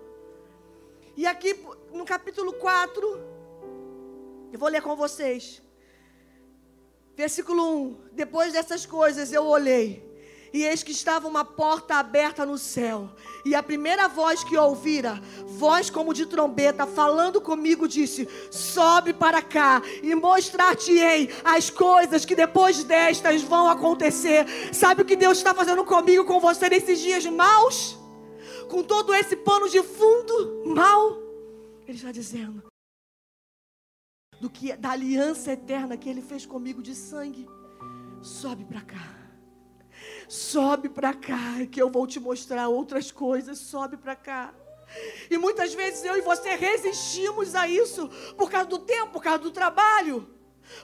E 1.17 1.27
aqui 1.27 1.59
no 1.93 2.05
capítulo 2.05 2.53
4, 2.53 3.21
eu 4.53 4.59
vou 4.59 4.69
ler 4.69 4.83
com 4.83 4.95
vocês. 4.95 5.63
Versículo 7.21 7.63
1: 7.63 7.97
Depois 8.13 8.55
dessas 8.55 8.87
coisas 8.87 9.31
eu 9.31 9.45
olhei, 9.45 10.03
e 10.55 10.65
eis 10.65 10.83
que 10.83 10.91
estava 10.91 11.29
uma 11.29 11.45
porta 11.45 11.97
aberta 11.97 12.47
no 12.47 12.57
céu. 12.57 13.11
E 13.45 13.55
a 13.55 13.63
primeira 13.63 14.09
voz 14.09 14.43
que 14.43 14.57
ouvira, 14.57 15.21
voz 15.47 15.91
como 15.91 16.15
de 16.15 16.25
trombeta, 16.25 16.87
falando 16.87 17.39
comigo, 17.39 17.87
disse: 17.87 18.27
Sobe 18.51 19.13
para 19.13 19.43
cá 19.43 19.83
e 20.03 20.15
mostrar-te-ei 20.15 21.29
as 21.45 21.69
coisas 21.69 22.25
que 22.25 22.35
depois 22.35 22.85
destas 22.85 23.43
vão 23.43 23.69
acontecer. 23.69 24.47
Sabe 24.73 25.03
o 25.03 25.05
que 25.05 25.15
Deus 25.15 25.37
está 25.37 25.55
fazendo 25.55 25.85
comigo, 25.85 26.25
com 26.25 26.41
você 26.41 26.71
nesses 26.71 27.01
dias 27.01 27.27
maus? 27.27 27.99
Com 28.71 28.83
todo 28.83 29.13
esse 29.13 29.37
pano 29.37 29.69
de 29.69 29.83
fundo 29.83 30.63
mal? 30.75 31.19
Ele 31.87 31.99
está 31.99 32.11
dizendo: 32.11 32.70
do 34.41 34.49
que 34.49 34.75
da 34.77 34.91
aliança 34.91 35.53
eterna 35.53 35.97
que 35.97 36.09
ele 36.09 36.23
fez 36.23 36.47
comigo 36.47 36.83
de 36.83 36.95
sangue. 36.95 37.47
Sobe 38.23 38.65
para 38.65 38.81
cá. 38.81 39.21
Sobe 40.29 40.89
para 40.89 41.13
cá 41.13 41.67
que 41.71 41.81
eu 41.81 41.91
vou 41.91 42.07
te 42.07 42.19
mostrar 42.19 42.69
outras 42.69 43.13
coisas. 43.13 43.59
Sobe 43.59 43.97
para 43.97 44.17
cá. 44.17 44.55
E 45.31 45.39
muitas 45.39 45.75
vezes 45.75 46.05
eu 46.05 46.17
e 46.17 46.21
você 46.23 46.57
resistimos 46.57 47.55
a 47.55 47.69
isso 47.69 48.09
por 48.37 48.51
causa 48.51 48.69
do 48.69 48.79
tempo, 48.79 49.13
por 49.13 49.23
causa 49.23 49.39
do 49.39 49.51
trabalho, 49.51 50.29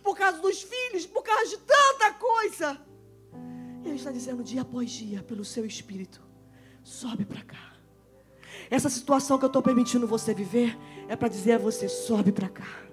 por 0.02 0.16
causa 0.16 0.38
dos 0.38 0.62
filhos, 0.62 1.06
por 1.06 1.22
causa 1.22 1.48
de 1.48 1.58
tanta 1.58 2.12
coisa. 2.12 2.80
E 3.84 3.88
ele 3.88 3.96
está 3.96 4.10
dizendo 4.10 4.44
dia 4.44 4.62
após 4.62 4.90
dia, 4.90 5.22
pelo 5.22 5.44
seu 5.44 5.64
espírito: 5.64 6.22
sobe 6.84 7.24
para 7.24 7.42
cá. 7.42 7.72
Essa 8.70 8.88
situação 8.88 9.38
que 9.38 9.44
eu 9.44 9.48
estou 9.48 9.62
permitindo 9.62 10.06
você 10.06 10.34
viver 10.34 10.76
é 11.08 11.16
para 11.16 11.28
dizer 11.28 11.52
a 11.52 11.58
você: 11.58 11.88
sobe 11.88 12.30
para 12.30 12.48
cá. 12.48 12.85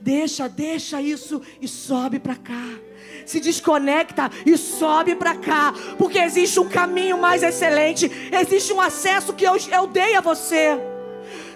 Deixa, 0.00 0.48
deixa 0.48 1.00
isso 1.00 1.40
e 1.60 1.66
sobe 1.66 2.18
para 2.18 2.36
cá. 2.36 2.78
Se 3.24 3.40
desconecta 3.40 4.30
e 4.44 4.56
sobe 4.56 5.16
para 5.16 5.36
cá, 5.36 5.72
porque 5.98 6.18
existe 6.18 6.60
um 6.60 6.68
caminho 6.68 7.18
mais 7.18 7.42
excelente, 7.42 8.10
existe 8.32 8.72
um 8.72 8.80
acesso 8.80 9.32
que 9.32 9.44
eu, 9.44 9.56
eu 9.56 9.86
dei 9.86 10.14
a 10.14 10.20
você. 10.20 10.78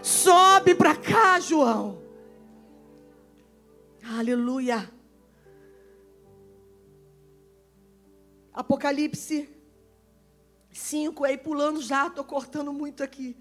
Sobe 0.02 0.74
para 0.74 0.96
cá, 0.96 1.38
João. 1.38 2.00
Aleluia. 4.18 4.90
Apocalipse 8.52 9.48
5, 10.72 11.24
aí 11.24 11.38
pulando 11.38 11.80
já, 11.80 12.06
estou 12.06 12.24
cortando 12.24 12.72
muito 12.72 13.02
aqui. 13.02 13.36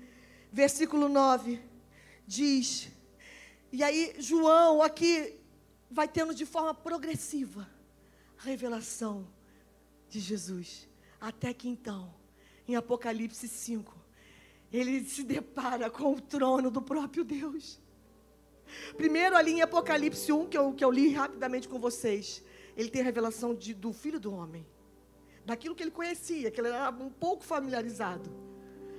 Versículo 0.51 1.09
9 1.09 1.59
diz: 2.27 2.89
e 3.71 3.83
aí, 3.83 4.15
João 4.17 4.81
aqui 4.81 5.37
vai 5.89 6.07
tendo 6.07 6.33
de 6.33 6.45
forma 6.45 6.73
progressiva 6.73 7.69
a 8.37 8.43
revelação 8.43 9.27
de 10.09 10.19
Jesus. 10.19 10.87
Até 11.19 11.53
que 11.53 11.67
então, 11.67 12.13
em 12.67 12.75
Apocalipse 12.75 13.47
5, 13.47 13.95
ele 14.71 15.03
se 15.05 15.23
depara 15.23 15.89
com 15.89 16.13
o 16.13 16.21
trono 16.21 16.71
do 16.71 16.81
próprio 16.81 17.23
Deus. 17.23 17.79
Primeiro, 18.95 19.35
ali 19.35 19.53
em 19.53 19.61
Apocalipse 19.61 20.31
1, 20.31 20.47
que 20.47 20.57
eu, 20.57 20.73
que 20.73 20.83
eu 20.83 20.91
li 20.91 21.11
rapidamente 21.11 21.67
com 21.67 21.79
vocês, 21.79 22.43
ele 22.77 22.89
tem 22.89 23.01
a 23.01 23.05
revelação 23.05 23.53
de, 23.53 23.73
do 23.73 23.91
Filho 23.91 24.19
do 24.19 24.33
Homem, 24.33 24.65
daquilo 25.45 25.75
que 25.75 25.83
ele 25.83 25.91
conhecia, 25.91 26.51
que 26.51 26.61
ele 26.61 26.69
era 26.69 26.89
um 26.91 27.09
pouco 27.09 27.43
familiarizado. 27.43 28.29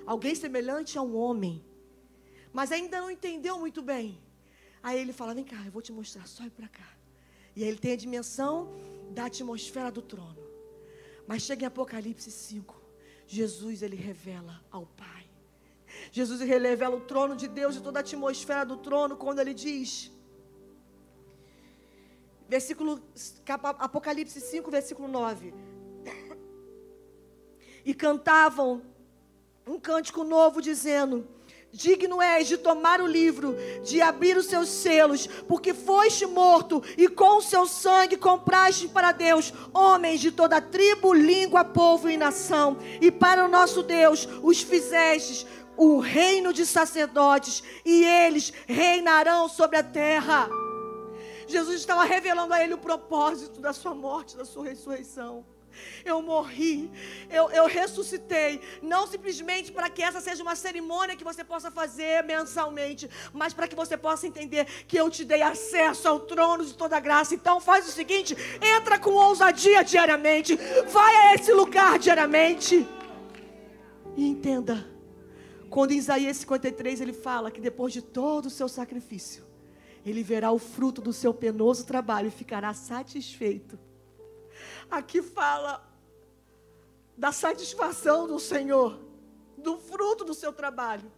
Alguém 0.05 0.35
semelhante 0.35 0.99
a 0.99 1.03
um 1.03 1.17
homem, 1.17 1.65
mas 2.53 2.73
ainda 2.73 3.01
não 3.01 3.11
entendeu 3.11 3.59
muito 3.59 3.81
bem. 3.81 4.21
Aí 4.83 4.99
ele 4.99 5.13
fala: 5.13 5.35
Vem 5.35 5.45
cá, 5.45 5.63
eu 5.65 5.73
vou 5.73 5.83
te 5.83 5.93
mostrar, 5.93 6.27
sobe 6.27 6.51
para 6.51 6.69
cá. 6.69 6.89
E 7.55 7.63
aí 7.63 7.69
ele 7.69 7.79
tem 7.79 7.93
a 7.93 7.97
dimensão 7.97 8.71
da 9.11 9.27
atmosfera 9.27 9.91
do 9.91 10.03
trono. 10.03 10.39
Mas 11.27 11.43
chega 11.43 11.65
em 11.65 11.67
Apocalipse 11.67 12.31
5, 12.31 12.81
Jesus 13.27 13.83
ele 13.83 13.97
revela 13.97 14.61
ao 14.71 14.87
Pai. 14.87 15.25
Jesus 16.11 16.41
ele 16.41 16.51
revela 16.51 16.97
o 16.97 17.01
trono 17.01 17.37
de 17.37 17.49
Deus 17.49 17.77
e 17.77 17.81
toda 17.81 17.99
a 17.99 18.01
atmosfera 18.01 18.65
do 18.65 18.77
trono 18.77 19.17
quando 19.17 19.41
ele 19.41 19.53
diz, 19.53 20.11
versículo 22.49 23.01
Apocalipse 23.79 24.41
5, 24.41 24.71
versículo 24.71 25.09
9. 25.09 25.55
E 27.85 27.95
cantavam 27.95 28.83
um 29.67 29.79
cântico 29.79 30.25
novo 30.25 30.61
dizendo: 30.61 31.27
Digno 31.73 32.21
és 32.21 32.49
de 32.49 32.59
tomar 32.59 33.01
o 33.01 33.07
livro, 33.07 33.57
de 33.85 34.03
abrir 34.03 34.37
os 34.37 34.47
seus 34.47 34.69
selos, 34.69 35.27
porque 35.47 35.73
foste 35.73 36.27
morto 36.27 36.83
e 36.97 37.07
com 37.09 37.39
o 37.39 37.43
seu 37.43 37.65
sangue 37.67 38.17
compraste 38.17 38.89
para 38.89 39.13
Deus 39.13 39.53
homens 39.73 40.21
de 40.21 40.33
toda 40.33 40.61
tribo, 40.61 41.15
língua, 41.15 41.65
povo 41.65 42.11
e 42.11 42.17
nação. 42.17 42.77
E 43.01 43.11
para 43.11 43.45
o 43.45 43.49
nosso 43.49 43.83
Deus 43.85 44.29
os 44.43 44.61
fizestes 44.61 45.47
um 45.79 45.99
reino 45.99 46.53
de 46.53 46.67
sacerdotes, 46.67 47.63
e 47.85 48.05
eles 48.05 48.53
reinarão 48.67 49.49
sobre 49.49 49.79
a 49.79 49.83
terra. 49.83 50.49
Jesus 51.47 51.81
estava 51.81 52.05
revelando 52.05 52.53
a 52.53 52.63
ele 52.63 52.75
o 52.75 52.79
propósito 52.79 53.61
da 53.61 53.73
sua 53.73 53.95
morte, 53.95 54.37
da 54.37 54.45
sua 54.45 54.65
ressurreição. 54.65 55.45
Eu 56.05 56.23
morri, 56.23 56.91
eu, 57.31 57.51
eu 57.51 57.67
ressuscitei, 57.67 58.61
não 58.83 59.07
simplesmente 59.07 59.73
para 59.73 59.91
que 59.91 60.03
essa 60.03 60.21
seja 60.21 60.43
uma 60.43 60.57
cerimônia 60.57 61.17
que 61.17 61.25
você 61.25 61.45
possa 61.45 61.71
fazer 61.71 62.23
mensalmente, 62.25 63.09
mas 63.33 63.53
para 63.53 63.69
que 63.69 63.77
você 63.77 63.97
possa 63.97 64.27
entender 64.27 64.67
que 64.87 64.97
eu 64.97 65.11
te 65.11 65.25
dei 65.25 65.43
acesso 65.43 66.09
ao 66.09 66.21
trono 66.21 66.65
de 66.65 66.75
toda 66.75 67.01
graça. 67.01 67.35
Então 67.35 67.61
faz 67.61 67.89
o 67.89 67.93
seguinte: 67.93 68.37
entra 68.61 68.99
com 68.99 69.11
ousadia 69.11 69.83
diariamente, 69.83 70.57
vai 70.89 71.17
a 71.17 71.35
esse 71.35 71.53
lugar 71.53 71.99
diariamente 71.99 72.87
e 74.17 74.27
entenda. 74.27 74.87
Quando 75.69 75.93
em 75.93 75.99
Isaías 75.99 76.39
53 76.39 77.01
ele 77.01 77.13
fala 77.13 77.51
que 77.51 77.61
depois 77.61 77.93
de 77.93 78.03
todo 78.03 78.47
o 78.47 78.51
seu 78.51 78.69
sacrifício, 78.69 79.45
ele 80.05 80.23
verá 80.23 80.51
o 80.51 80.59
fruto 80.59 81.01
do 81.01 81.13
seu 81.13 81.33
penoso 81.33 81.87
trabalho 81.87 82.29
e 82.29 82.31
ficará 82.31 82.75
satisfeito. 82.75 83.79
Aqui 84.91 85.23
fala 85.23 85.87
da 87.17 87.33
satisfação 87.33 88.27
do 88.27 88.39
Senhor, 88.39 88.99
do 89.57 89.79
fruto 89.79 90.25
do 90.25 90.35
seu 90.35 90.53
trabalho, 90.53 91.11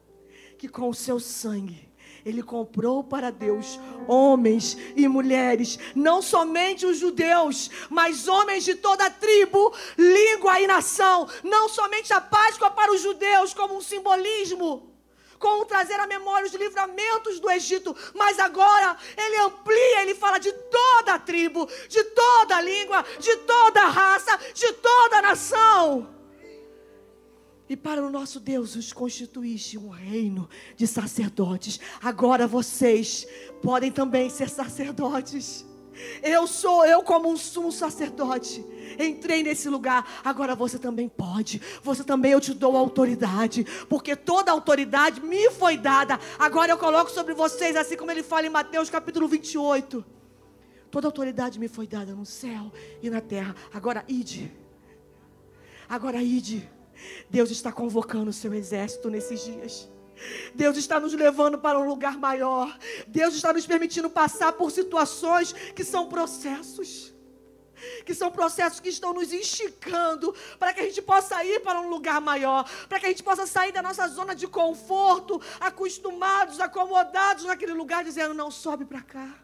que 0.58 0.68
com 0.68 0.88
o 0.88 0.94
seu 0.94 1.20
sangue 1.20 1.92
ele 2.24 2.42
comprou 2.42 3.02
para 3.02 3.30
Deus 3.30 3.80
homens 4.06 4.76
e 4.96 5.08
mulheres, 5.08 5.78
não 5.94 6.22
somente 6.22 6.86
os 6.86 6.98
judeus, 6.98 7.70
mas 7.90 8.28
homens 8.28 8.64
de 8.64 8.74
toda 8.74 9.10
tribo, 9.10 9.74
língua 9.98 10.60
e 10.60 10.66
nação, 10.66 11.28
não 11.42 11.68
somente 11.68 12.12
a 12.12 12.20
Páscoa 12.20 12.70
para 12.70 12.92
os 12.92 13.00
judeus 13.00 13.52
como 13.52 13.76
um 13.76 13.80
simbolismo, 13.80 14.91
como 15.42 15.66
trazer 15.66 15.98
à 15.98 16.06
memória 16.06 16.46
os 16.46 16.54
livramentos 16.54 17.40
do 17.40 17.50
Egito, 17.50 17.96
mas 18.14 18.38
agora 18.38 18.96
ele 19.16 19.36
amplia, 19.38 20.02
ele 20.02 20.14
fala 20.14 20.38
de 20.38 20.52
toda 20.52 21.14
a 21.14 21.18
tribo, 21.18 21.68
de 21.88 22.04
toda 22.04 22.56
a 22.56 22.62
língua, 22.62 23.04
de 23.18 23.36
toda 23.38 23.82
a 23.82 23.88
raça, 23.88 24.38
de 24.54 24.72
toda 24.74 25.18
a 25.18 25.22
nação. 25.22 26.08
E 27.68 27.76
para 27.76 28.04
o 28.04 28.10
nosso 28.10 28.38
Deus 28.38 28.76
os 28.76 28.92
constituíste 28.92 29.76
um 29.76 29.88
reino 29.88 30.48
de 30.76 30.86
sacerdotes. 30.86 31.80
Agora 32.00 32.46
vocês 32.46 33.26
podem 33.60 33.90
também 33.90 34.30
ser 34.30 34.48
sacerdotes. 34.48 35.66
Eu 36.22 36.46
sou 36.46 36.84
eu 36.84 37.02
como 37.02 37.30
um 37.30 37.36
sumo 37.36 37.72
sacerdote. 37.72 38.64
Entrei 38.98 39.42
nesse 39.42 39.68
lugar. 39.68 40.20
Agora 40.24 40.54
você 40.54 40.78
também 40.78 41.08
pode. 41.08 41.60
Você 41.82 42.04
também 42.04 42.32
eu 42.32 42.40
te 42.40 42.54
dou 42.54 42.76
autoridade, 42.76 43.64
porque 43.88 44.14
toda 44.14 44.52
autoridade 44.52 45.20
me 45.20 45.50
foi 45.50 45.76
dada. 45.76 46.18
Agora 46.38 46.72
eu 46.72 46.78
coloco 46.78 47.10
sobre 47.10 47.34
vocês, 47.34 47.76
assim 47.76 47.96
como 47.96 48.10
ele 48.10 48.22
fala 48.22 48.46
em 48.46 48.50
Mateus 48.50 48.90
capítulo 48.90 49.26
28. 49.28 50.04
Toda 50.90 51.08
autoridade 51.08 51.58
me 51.58 51.68
foi 51.68 51.86
dada 51.86 52.14
no 52.14 52.26
céu 52.26 52.70
e 53.02 53.08
na 53.08 53.20
terra. 53.20 53.54
Agora 53.72 54.04
ide. 54.06 54.52
Agora 55.88 56.22
ide. 56.22 56.68
Deus 57.30 57.50
está 57.50 57.72
convocando 57.72 58.30
o 58.30 58.32
seu 58.32 58.52
exército 58.52 59.08
nesses 59.08 59.44
dias. 59.44 59.88
Deus 60.54 60.76
está 60.76 61.00
nos 61.00 61.12
levando 61.12 61.58
para 61.58 61.78
um 61.78 61.86
lugar 61.86 62.18
maior. 62.18 62.76
Deus 63.06 63.34
está 63.34 63.52
nos 63.52 63.66
permitindo 63.66 64.10
passar 64.10 64.52
por 64.52 64.70
situações 64.70 65.52
que 65.52 65.84
são 65.84 66.08
processos. 66.08 67.12
Que 68.04 68.14
são 68.14 68.30
processos 68.30 68.78
que 68.78 68.88
estão 68.88 69.12
nos 69.12 69.32
esticando 69.32 70.32
para 70.58 70.72
que 70.72 70.80
a 70.80 70.84
gente 70.84 71.02
possa 71.02 71.42
ir 71.44 71.60
para 71.60 71.80
um 71.80 71.88
lugar 71.88 72.20
maior, 72.20 72.68
para 72.88 73.00
que 73.00 73.06
a 73.06 73.08
gente 73.08 73.24
possa 73.24 73.44
sair 73.44 73.72
da 73.72 73.82
nossa 73.82 74.06
zona 74.06 74.36
de 74.36 74.46
conforto, 74.46 75.40
acostumados, 75.58 76.60
acomodados 76.60 77.44
naquele 77.44 77.72
lugar, 77.72 78.04
dizendo: 78.04 78.34
não 78.34 78.52
sobe 78.52 78.84
para 78.84 79.02
cá. 79.02 79.42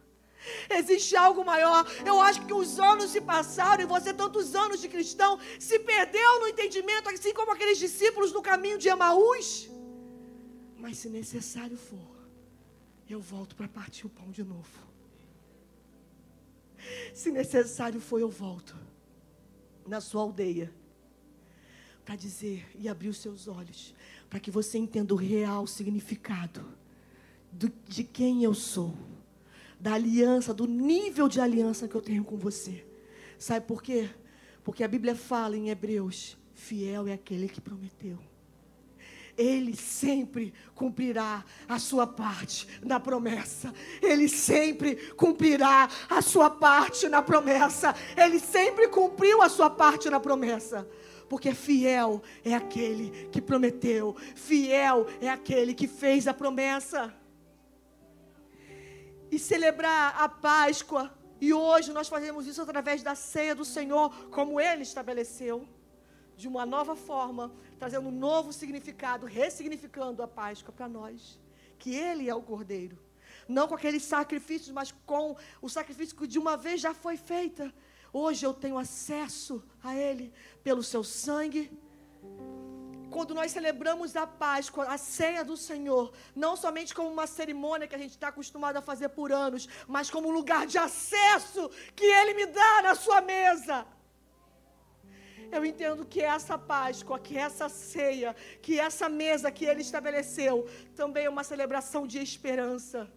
Existe 0.71 1.17
algo 1.17 1.45
maior. 1.45 1.85
Eu 2.07 2.21
acho 2.21 2.47
que 2.47 2.55
os 2.55 2.79
anos 2.79 3.11
se 3.11 3.21
passaram 3.21 3.83
e 3.83 3.87
você, 3.87 4.15
tantos 4.15 4.55
anos 4.55 4.81
de 4.81 4.89
cristão, 4.89 5.39
se 5.59 5.79
perdeu 5.81 6.41
no 6.41 6.49
entendimento, 6.49 7.09
assim 7.11 7.35
como 7.35 7.53
aqueles 7.53 7.79
discípulos 7.79 8.33
no 8.33 8.41
caminho 8.41 8.79
de 8.79 8.89
Emaús. 8.89 9.69
Mas 10.79 10.99
se 10.99 11.09
necessário 11.09 11.77
for, 11.77 12.17
eu 13.11 13.21
volto 13.21 13.57
para 13.57 13.67
partir 13.67 14.07
o 14.07 14.11
pão 14.11 14.31
de 14.31 14.45
novo. 14.45 14.87
Se 17.13 17.31
necessário 17.31 18.01
for, 18.01 18.21
eu 18.21 18.31
volto 18.31 18.77
na 19.87 20.01
sua 20.01 20.23
aldeia 20.23 20.73
para 22.05 22.15
dizer 22.15 22.67
e 22.79 22.89
abrir 22.89 23.09
os 23.09 23.19
seus 23.19 23.49
olhos, 23.49 23.95
para 24.31 24.41
que 24.41 24.51
você 24.51 24.79
entenda 24.79 25.13
o 25.13 25.17
real 25.17 25.67
significado 25.67 26.65
do, 27.53 27.71
de 27.87 28.05
quem 28.05 28.45
eu 28.45 28.55
sou, 28.55 28.95
da 29.81 29.95
aliança, 29.95 30.55
do 30.55 30.67
nível 30.67 31.29
de 31.29 31.41
aliança 31.41 31.89
que 31.89 31.95
eu 31.95 32.01
tenho 32.01 32.25
com 32.25 32.37
você. 32.37 32.87
Sabe 33.39 33.67
por 33.67 33.83
quê? 33.83 34.09
Porque 34.65 34.85
a 34.85 34.89
Bíblia 34.89 35.15
fala 35.15 35.57
em 35.57 35.71
Hebreus: 35.71 36.37
fiel 36.55 37.09
é 37.09 37.13
aquele 37.13 37.49
que 37.49 37.61
prometeu. 37.61 38.19
Ele 39.39 39.77
sempre 39.77 40.53
cumprirá 40.75 41.45
a 41.69 41.79
sua 41.79 42.09
parte 42.09 42.67
na 42.83 42.99
promessa. 42.99 43.73
Ele 44.03 44.29
sempre 44.29 44.97
cumprirá 45.15 45.89
a 46.11 46.21
sua 46.21 46.51
parte 46.51 47.09
na 47.09 47.23
promessa. 47.23 47.95
Ele 48.17 48.41
sempre 48.41 48.89
cumpriu 48.89 49.41
a 49.41 49.49
sua 49.49 49.71
parte 49.71 50.11
na 50.11 50.19
promessa 50.19 50.87
porque 51.29 51.53
fiel 51.53 52.23
é 52.43 52.55
aquele 52.55 53.29
que 53.29 53.41
prometeu, 53.41 54.17
fiel 54.35 55.07
é 55.21 55.29
aquele 55.29 55.75
que 55.75 55.87
fez 55.87 56.27
a 56.27 56.33
promessa. 56.33 57.15
E 59.31 59.39
celebrar 59.39 60.15
a 60.19 60.27
Páscoa, 60.27 61.13
e 61.39 61.53
hoje 61.53 61.93
nós 61.93 62.09
fazemos 62.09 62.47
isso 62.47 62.63
através 62.63 63.03
da 63.03 63.15
ceia 63.15 63.55
do 63.55 63.65
Senhor, 63.65 64.09
como 64.31 64.59
Ele 64.59 64.83
estabeleceu, 64.83 65.69
de 66.39 66.49
uma 66.49 66.65
nova 66.65 66.97
forma, 66.97 67.53
trazendo 67.79 68.09
um 68.09 68.19
novo 68.29 68.51
significado, 68.61 69.27
ressignificando 69.27 70.23
a 70.23 70.29
Páscoa 70.29 70.73
para 70.73 70.89
nós, 70.89 71.39
que 71.79 71.95
Ele 71.95 72.31
é 72.31 72.35
o 72.35 72.47
Cordeiro. 72.51 72.99
Não 73.47 73.69
com 73.69 73.75
aqueles 73.75 74.05
sacrifícios, 74.05 74.71
mas 74.71 74.95
com 75.05 75.37
o 75.61 75.69
sacrifício 75.69 76.17
que 76.17 76.27
de 76.27 76.39
uma 76.39 76.57
vez 76.57 76.81
já 76.81 76.95
foi 76.95 77.17
feita 77.19 77.75
Hoje 78.13 78.47
eu 78.47 78.55
tenho 78.55 78.79
acesso 78.79 79.63
a 79.83 79.95
Ele 79.95 80.33
pelo 80.63 80.83
seu 80.83 81.05
sangue. 81.05 81.71
Quando 83.11 83.35
nós 83.35 83.53
celebramos 83.53 84.17
a 84.17 84.27
Páscoa, 84.27 84.85
a 84.85 84.97
ceia 84.97 85.45
do 85.45 85.57
Senhor, 85.57 86.13
não 86.35 86.57
somente 86.57 86.95
como 86.95 87.11
uma 87.11 87.27
cerimônia 87.27 87.87
que 87.87 87.95
a 87.95 87.99
gente 87.99 88.11
está 88.11 88.29
acostumado 88.29 88.77
a 88.77 88.83
fazer 88.83 89.11
por 89.11 89.33
anos, 89.33 89.69
mas 89.87 90.11
como 90.11 90.29
um 90.29 90.33
lugar 90.33 90.67
de 90.67 90.79
acesso 90.79 91.71
que 91.95 92.05
Ele 92.05 92.35
me 92.35 92.47
dá 92.47 92.83
na 92.83 92.95
sua 92.95 93.21
mesa. 93.21 93.87
Eu 95.51 95.65
entendo 95.65 96.05
que 96.05 96.21
essa 96.21 96.57
Páscoa, 96.59 97.19
que 97.19 97.37
essa 97.37 97.69
ceia, 97.69 98.35
que 98.61 98.79
essa 98.79 99.09
mesa 99.09 99.51
que 99.51 99.65
Ele 99.65 99.83
estabeleceu, 99.83 100.69
também 100.95 101.25
é 101.27 101.31
uma 101.31 101.45
celebração 101.45 102.07
de 102.07 102.19
esperança. 102.19 103.11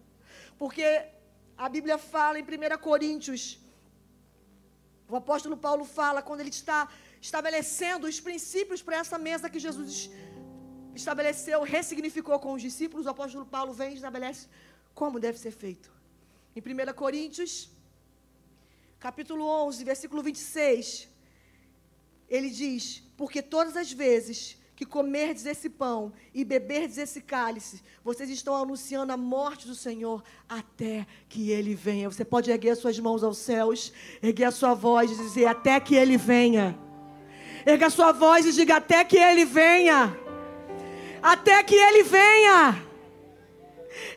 Porque 0.58 0.86
a 1.56 1.68
Bíblia 1.68 1.98
fala 1.98 2.38
em 2.38 2.42
1 2.42 2.78
Coríntios 2.78 3.42
o 5.12 5.16
apóstolo 5.16 5.56
Paulo 5.64 5.84
fala 5.84 6.20
quando 6.26 6.40
ele 6.40 6.54
está 6.58 6.78
estabelecendo 7.26 8.06
os 8.10 8.18
princípios 8.28 8.80
para 8.86 8.96
essa 9.02 9.18
mesa 9.26 9.50
que 9.52 9.60
Jesus 9.66 10.10
estabeleceu, 11.00 11.58
ressignificou 11.74 12.38
com 12.44 12.52
os 12.54 12.62
discípulos. 12.68 13.04
O 13.06 13.10
apóstolo 13.10 13.44
Paulo 13.44 13.74
vem 13.80 13.90
e 13.92 13.98
estabelece 14.00 14.48
como 15.00 15.20
deve 15.26 15.38
ser 15.44 15.50
feito. 15.50 15.88
Em 16.56 16.60
1 16.60 16.94
Coríntios, 17.02 17.52
capítulo 18.98 19.44
11, 19.66 19.84
versículo 19.92 20.22
26, 20.22 21.08
ele 22.32 22.48
diz: 22.48 23.02
Porque 23.14 23.42
todas 23.42 23.76
as 23.76 23.92
vezes 23.92 24.56
que 24.74 24.86
comerdes 24.86 25.44
esse 25.44 25.68
pão 25.68 26.12
e 26.34 26.44
beberdes 26.44 26.96
esse 26.96 27.20
cálice, 27.20 27.82
vocês 28.02 28.30
estão 28.30 28.56
anunciando 28.56 29.12
a 29.12 29.18
morte 29.18 29.66
do 29.66 29.74
Senhor 29.74 30.24
até 30.48 31.06
que 31.28 31.50
ele 31.50 31.74
venha. 31.74 32.10
Você 32.10 32.24
pode 32.24 32.50
erguer 32.50 32.70
as 32.70 32.78
suas 32.78 32.98
mãos 32.98 33.22
aos 33.22 33.36
céus, 33.36 33.92
erguer 34.22 34.46
a 34.46 34.50
sua 34.50 34.72
voz 34.72 35.10
e 35.10 35.16
dizer: 35.16 35.44
Até 35.44 35.78
que 35.78 35.94
ele 35.94 36.16
venha. 36.16 36.76
Erga 37.66 37.86
a 37.86 37.90
sua 37.90 38.12
voz 38.12 38.46
e 38.46 38.52
diga: 38.52 38.76
Até 38.76 39.04
que 39.04 39.18
ele 39.18 39.44
venha. 39.44 40.16
Até 41.22 41.62
que 41.62 41.74
ele 41.74 42.02
venha. 42.02 42.91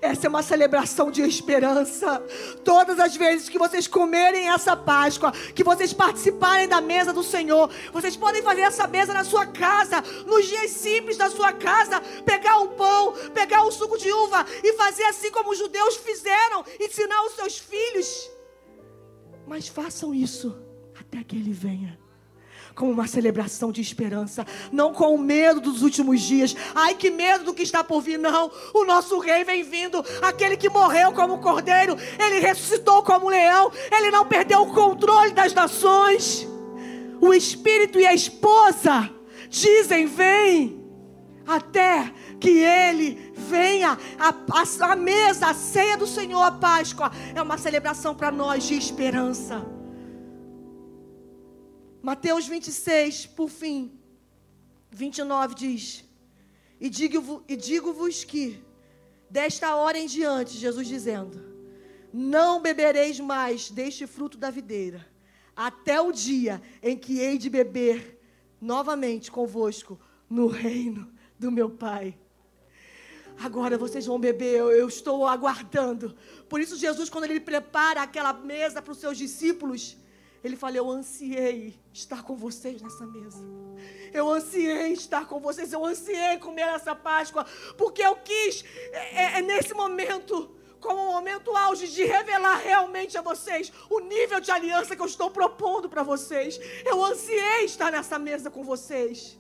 Essa 0.01 0.27
é 0.27 0.29
uma 0.29 0.43
celebração 0.43 1.11
de 1.11 1.21
esperança. 1.21 2.19
Todas 2.63 2.99
as 2.99 3.15
vezes 3.15 3.49
que 3.49 3.57
vocês 3.57 3.87
comerem 3.87 4.49
essa 4.49 4.75
Páscoa, 4.75 5.31
que 5.31 5.63
vocês 5.63 5.93
participarem 5.93 6.67
da 6.67 6.81
mesa 6.81 7.11
do 7.11 7.23
Senhor, 7.23 7.69
vocês 7.91 8.15
podem 8.15 8.41
fazer 8.41 8.61
essa 8.61 8.87
mesa 8.87 9.13
na 9.13 9.23
sua 9.23 9.45
casa, 9.45 10.01
nos 10.25 10.45
dias 10.45 10.71
simples 10.71 11.17
da 11.17 11.29
sua 11.29 11.51
casa, 11.51 12.01
pegar 12.25 12.59
um 12.59 12.69
pão, 12.69 13.13
pegar 13.33 13.63
um 13.65 13.71
suco 13.71 13.97
de 13.97 14.11
uva 14.11 14.45
e 14.63 14.73
fazer 14.73 15.03
assim 15.03 15.31
como 15.31 15.51
os 15.51 15.57
judeus 15.57 15.97
fizeram, 15.97 16.63
ensinar 16.79 17.23
os 17.23 17.33
seus 17.33 17.57
filhos. 17.57 18.29
Mas 19.47 19.67
façam 19.67 20.13
isso 20.13 20.55
até 20.99 21.23
que 21.23 21.35
ele 21.35 21.51
venha 21.51 22.04
como 22.75 22.91
uma 22.91 23.07
celebração 23.07 23.71
de 23.71 23.81
esperança, 23.81 24.45
não 24.71 24.93
com 24.93 25.15
o 25.15 25.17
medo 25.17 25.61
dos 25.61 25.81
últimos 25.81 26.21
dias. 26.21 26.55
Ai, 26.75 26.93
que 26.93 27.09
medo 27.09 27.45
do 27.45 27.53
que 27.53 27.63
está 27.63 27.83
por 27.83 28.01
vir, 28.01 28.19
não. 28.19 28.51
O 28.73 28.83
nosso 28.83 29.17
rei 29.19 29.43
vem 29.43 29.63
vindo, 29.63 30.03
aquele 30.21 30.57
que 30.57 30.69
morreu 30.69 31.13
como 31.13 31.39
cordeiro, 31.39 31.95
ele 32.19 32.39
ressuscitou 32.39 33.01
como 33.01 33.29
leão, 33.29 33.71
ele 33.91 34.11
não 34.11 34.25
perdeu 34.25 34.61
o 34.61 34.73
controle 34.73 35.31
das 35.31 35.53
nações. 35.53 36.47
O 37.21 37.33
espírito 37.33 37.99
e 37.99 38.05
a 38.05 38.13
esposa 38.13 39.09
dizem: 39.49 40.05
Vem, 40.05 40.83
até 41.47 42.11
que 42.39 42.49
ele 42.49 43.33
venha. 43.35 43.97
A, 44.19 44.29
a, 44.29 44.91
a 44.91 44.95
mesa, 44.95 45.47
a 45.47 45.53
ceia 45.53 45.97
do 45.97 46.05
Senhor, 46.05 46.41
a 46.41 46.51
Páscoa, 46.51 47.11
é 47.33 47.41
uma 47.41 47.57
celebração 47.57 48.13
para 48.13 48.31
nós 48.31 48.65
de 48.65 48.75
esperança. 48.75 49.74
Mateus 52.05 52.45
26, 52.45 53.25
por 53.25 53.49
fim, 53.49 53.91
29 54.91 55.55
diz: 55.55 56.05
E 56.79 56.87
digo-vos 56.87 57.41
digo 57.57 57.95
que, 58.27 58.63
desta 59.27 59.75
hora 59.75 59.97
em 59.97 60.05
diante, 60.05 60.55
Jesus 60.55 60.87
dizendo: 60.87 61.43
Não 62.13 62.61
bebereis 62.61 63.19
mais 63.19 63.71
deste 63.71 64.05
fruto 64.05 64.37
da 64.37 64.51
videira, 64.51 65.03
até 65.55 65.99
o 65.99 66.11
dia 66.11 66.61
em 66.83 66.95
que 66.95 67.17
hei 67.17 67.39
de 67.39 67.49
beber 67.49 68.21
novamente 68.61 69.31
convosco 69.31 69.99
no 70.29 70.45
reino 70.45 71.11
do 71.39 71.51
meu 71.51 71.71
Pai. 71.71 72.15
Agora 73.39 73.79
vocês 73.79 74.05
vão 74.05 74.19
beber, 74.19 74.59
eu, 74.59 74.69
eu 74.69 74.87
estou 74.87 75.25
aguardando. 75.25 76.15
Por 76.47 76.61
isso, 76.61 76.77
Jesus, 76.77 77.09
quando 77.09 77.23
ele 77.23 77.39
prepara 77.39 78.03
aquela 78.03 78.31
mesa 78.31 78.79
para 78.79 78.91
os 78.91 78.99
seus 78.99 79.17
discípulos, 79.17 79.97
ele 80.45 80.55
fala: 80.55 80.77
Eu 80.77 80.89
ansiei 80.89 81.75
estar 81.91 82.21
com 82.21 82.35
vocês 82.35 82.79
nessa 82.79 83.05
mesa. 83.07 83.43
Eu 84.13 84.29
ansiei 84.29 84.93
estar 84.93 85.27
com 85.27 85.39
vocês. 85.39 85.73
Eu 85.73 85.83
ansiei 85.83 86.37
comer 86.37 86.67
essa 86.67 86.93
Páscoa. 86.93 87.43
Porque 87.75 88.03
eu 88.03 88.15
quis, 88.17 88.63
é, 88.91 89.23
é, 89.23 89.39
é 89.39 89.41
nesse 89.41 89.73
momento, 89.73 90.55
como 90.79 91.01
um 91.01 91.13
momento 91.13 91.55
auge, 91.57 91.87
de 91.87 92.03
revelar 92.03 92.57
realmente 92.57 93.17
a 93.17 93.23
vocês 93.23 93.73
o 93.89 93.99
nível 94.01 94.39
de 94.39 94.51
aliança 94.51 94.95
que 94.95 95.01
eu 95.01 95.07
estou 95.07 95.31
propondo 95.31 95.89
para 95.89 96.03
vocês. 96.03 96.59
Eu 96.85 97.03
ansiei 97.03 97.65
estar 97.65 97.91
nessa 97.91 98.19
mesa 98.19 98.51
com 98.51 98.63
vocês. 98.63 99.39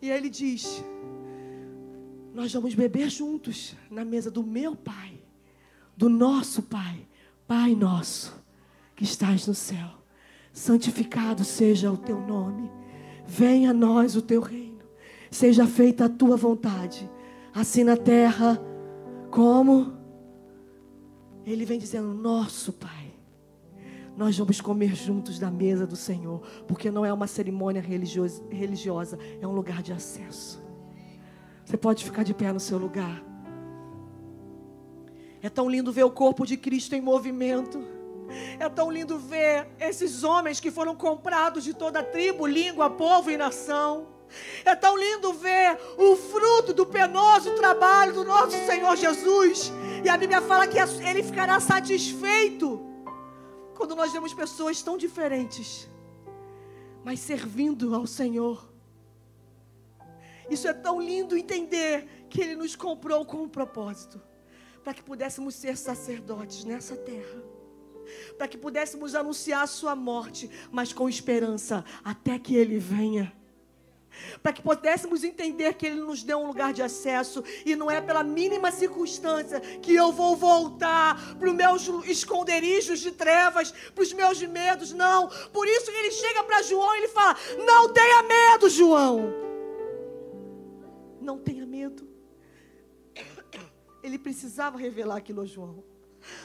E 0.00 0.10
ele 0.10 0.30
diz: 0.30 0.82
Nós 2.32 2.50
vamos 2.50 2.74
beber 2.74 3.10
juntos 3.10 3.76
na 3.90 4.06
mesa 4.06 4.30
do 4.30 4.42
meu 4.42 4.74
Pai, 4.74 5.20
do 5.94 6.08
nosso 6.08 6.62
Pai, 6.62 7.06
Pai 7.46 7.74
nosso 7.74 8.41
que 8.94 9.04
estás 9.04 9.46
no 9.46 9.54
céu. 9.54 9.88
Santificado 10.52 11.44
seja 11.44 11.90
o 11.90 11.96
teu 11.96 12.20
nome. 12.20 12.70
Venha 13.26 13.70
a 13.70 13.74
nós 13.74 14.16
o 14.16 14.22
teu 14.22 14.40
reino. 14.40 14.82
Seja 15.30 15.66
feita 15.66 16.04
a 16.04 16.08
tua 16.10 16.36
vontade, 16.36 17.08
assim 17.54 17.84
na 17.84 17.96
terra 17.96 18.60
como 19.30 19.94
ele 21.46 21.64
vem 21.64 21.78
dizendo: 21.78 22.12
Nosso 22.12 22.72
Pai. 22.72 23.10
Nós 24.14 24.36
vamos 24.36 24.60
comer 24.60 24.94
juntos 24.94 25.38
da 25.38 25.50
mesa 25.50 25.86
do 25.86 25.96
Senhor, 25.96 26.42
porque 26.68 26.90
não 26.90 27.04
é 27.04 27.10
uma 27.10 27.26
cerimônia 27.26 27.80
religiosa, 27.80 29.18
é 29.40 29.46
um 29.46 29.52
lugar 29.52 29.82
de 29.82 29.90
acesso. 29.90 30.62
Você 31.64 31.78
pode 31.78 32.04
ficar 32.04 32.22
de 32.22 32.34
pé 32.34 32.52
no 32.52 32.60
seu 32.60 32.76
lugar. 32.76 33.24
É 35.40 35.48
tão 35.48 35.68
lindo 35.68 35.90
ver 35.90 36.04
o 36.04 36.10
corpo 36.10 36.46
de 36.46 36.58
Cristo 36.58 36.94
em 36.94 37.00
movimento. 37.00 37.82
É 38.58 38.68
tão 38.68 38.90
lindo 38.90 39.18
ver 39.18 39.68
esses 39.78 40.24
homens 40.24 40.60
que 40.60 40.70
foram 40.70 40.94
comprados 40.94 41.64
de 41.64 41.74
toda 41.74 42.02
tribo, 42.02 42.46
língua, 42.46 42.90
povo 42.90 43.30
e 43.30 43.36
nação. 43.36 44.08
É 44.64 44.74
tão 44.74 44.96
lindo 44.96 45.32
ver 45.34 45.78
o 45.98 46.16
fruto 46.16 46.72
do 46.72 46.86
penoso 46.86 47.54
trabalho 47.54 48.14
do 48.14 48.24
nosso 48.24 48.56
Senhor 48.66 48.96
Jesus. 48.96 49.72
E 50.04 50.08
a 50.08 50.16
Bíblia 50.16 50.40
fala 50.40 50.66
que 50.66 50.78
ele 50.78 51.22
ficará 51.22 51.60
satisfeito 51.60 52.80
quando 53.74 53.96
nós 53.96 54.12
vemos 54.12 54.32
pessoas 54.32 54.80
tão 54.82 54.96
diferentes, 54.96 55.88
mas 57.04 57.20
servindo 57.20 57.94
ao 57.94 58.06
Senhor. 58.06 58.72
Isso 60.48 60.68
é 60.68 60.72
tão 60.72 61.00
lindo 61.00 61.36
entender 61.36 62.26
que 62.28 62.40
Ele 62.40 62.56
nos 62.56 62.76
comprou 62.76 63.24
com 63.24 63.38
um 63.38 63.48
propósito 63.48 64.20
para 64.84 64.92
que 64.92 65.02
pudéssemos 65.02 65.54
ser 65.54 65.76
sacerdotes 65.76 66.64
nessa 66.64 66.96
terra. 66.96 67.51
Para 68.36 68.48
que 68.48 68.58
pudéssemos 68.58 69.14
anunciar 69.14 69.62
a 69.62 69.66
sua 69.66 69.94
morte, 69.94 70.50
mas 70.70 70.92
com 70.92 71.08
esperança, 71.08 71.84
até 72.04 72.38
que 72.38 72.54
Ele 72.56 72.78
venha 72.78 73.32
para 74.42 74.52
que 74.52 74.62
pudéssemos 74.62 75.24
entender 75.24 75.74
que 75.74 75.86
Ele 75.86 76.00
nos 76.00 76.22
deu 76.22 76.38
um 76.38 76.46
lugar 76.46 76.72
de 76.72 76.82
acesso 76.82 77.42
e 77.64 77.74
não 77.74 77.90
é 77.90 78.00
pela 78.00 78.22
mínima 78.22 78.70
circunstância 78.70 79.60
que 79.60 79.94
eu 79.94 80.12
vou 80.12 80.36
voltar 80.36 81.36
para 81.36 81.48
os 81.48 81.54
meus 81.54 82.06
esconderijos 82.06 83.00
de 83.00 83.10
trevas, 83.12 83.72
para 83.94 84.02
os 84.02 84.12
meus 84.12 84.42
medos, 84.42 84.92
não. 84.92 85.28
Por 85.52 85.66
isso 85.66 85.90
que 85.90 85.96
Ele 85.96 86.10
chega 86.10 86.44
para 86.44 86.62
João 86.62 86.94
e 86.94 86.98
ele 86.98 87.08
fala: 87.08 87.36
Não 87.64 87.92
tenha 87.92 88.22
medo, 88.22 88.68
João. 88.68 89.32
Não 91.20 91.38
tenha 91.38 91.64
medo. 91.66 92.08
Ele 94.02 94.18
precisava 94.18 94.76
revelar 94.76 95.16
aquilo 95.16 95.42
a 95.42 95.46
João. 95.46 95.91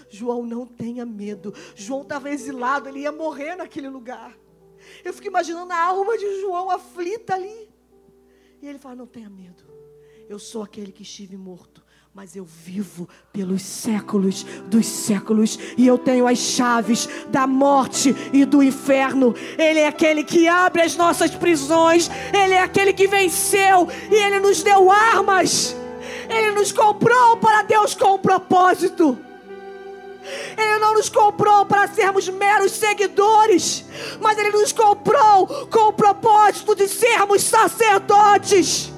João, 0.10 0.44
não 0.46 0.66
tenha 0.66 1.06
medo. 1.06 1.54
João 1.76 2.02
estava 2.02 2.30
exilado, 2.30 2.90
ele 2.90 3.00
ia 3.00 3.12
morrer 3.12 3.56
naquele 3.56 3.90
lugar. 3.90 4.38
Eu 5.04 5.14
fico 5.14 5.28
imaginando 5.28 5.72
a 5.72 5.84
alma 5.84 6.18
de 6.18 6.42
João 6.42 6.70
aflita 6.70 7.34
ali. 7.34 7.70
E 8.62 8.68
ele 8.68 8.80
fala: 8.80 8.96
Não 8.96 9.08
tenha 9.08 9.30
medo. 9.30 9.64
Eu 10.30 10.40
sou 10.40 10.62
aquele 10.62 10.92
que 10.92 11.04
estive 11.04 11.38
morto, 11.38 11.82
mas 12.14 12.36
eu 12.36 12.44
vivo 12.44 13.08
pelos 13.32 13.62
séculos 13.62 14.44
dos 14.68 14.86
séculos 14.86 15.58
e 15.78 15.88
eu 15.88 15.98
tenho 15.98 16.28
as 16.28 16.38
chaves 16.38 17.08
da 17.30 17.48
morte 17.48 18.14
e 18.34 18.44
do 18.44 18.62
inferno. 18.62 19.34
Ele 19.58 19.80
é 19.80 19.88
aquele 19.88 20.26
que 20.26 20.46
abre 20.46 20.82
as 20.82 20.98
nossas 20.98 21.34
prisões, 21.34 22.10
ele 22.34 22.56
é 22.56 22.62
aquele 22.62 22.92
que 22.92 23.08
venceu 23.08 23.88
e 24.12 24.16
ele 24.16 24.40
nos 24.42 24.62
deu 24.62 24.92
armas. 24.92 25.76
Ele 26.30 26.52
nos 26.52 26.74
comprou 26.74 27.38
para 27.38 27.62
Deus 27.62 27.96
com 27.96 28.16
um 28.16 28.20
propósito. 28.20 29.18
Ele 30.58 30.78
não 30.80 30.94
nos 30.94 31.10
comprou 31.10 31.66
para 31.66 31.88
sermos 31.88 32.28
meros 32.30 32.72
seguidores, 32.72 33.86
mas 34.20 34.38
Ele 34.38 34.52
nos 34.52 34.72
comprou 34.72 35.48
com 35.68 35.88
o 35.88 35.94
propósito 35.94 36.76
de 36.76 36.88
sermos 36.88 37.44
sacerdotes. 37.44 38.92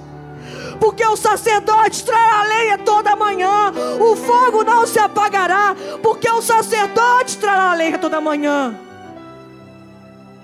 Porque 0.79 1.05
o 1.05 1.15
sacerdote 1.15 2.03
trará 2.05 2.39
a 2.39 2.43
lenha 2.43 2.77
toda 2.77 3.15
manhã, 3.15 3.73
o 3.99 4.15
fogo 4.15 4.63
não 4.63 4.87
se 4.87 4.97
apagará, 4.97 5.75
porque 6.01 6.29
o 6.29 6.41
sacerdote 6.41 7.37
trará 7.37 7.71
a 7.71 7.75
lenha 7.75 7.97
toda 7.97 8.21
manhã. 8.21 8.79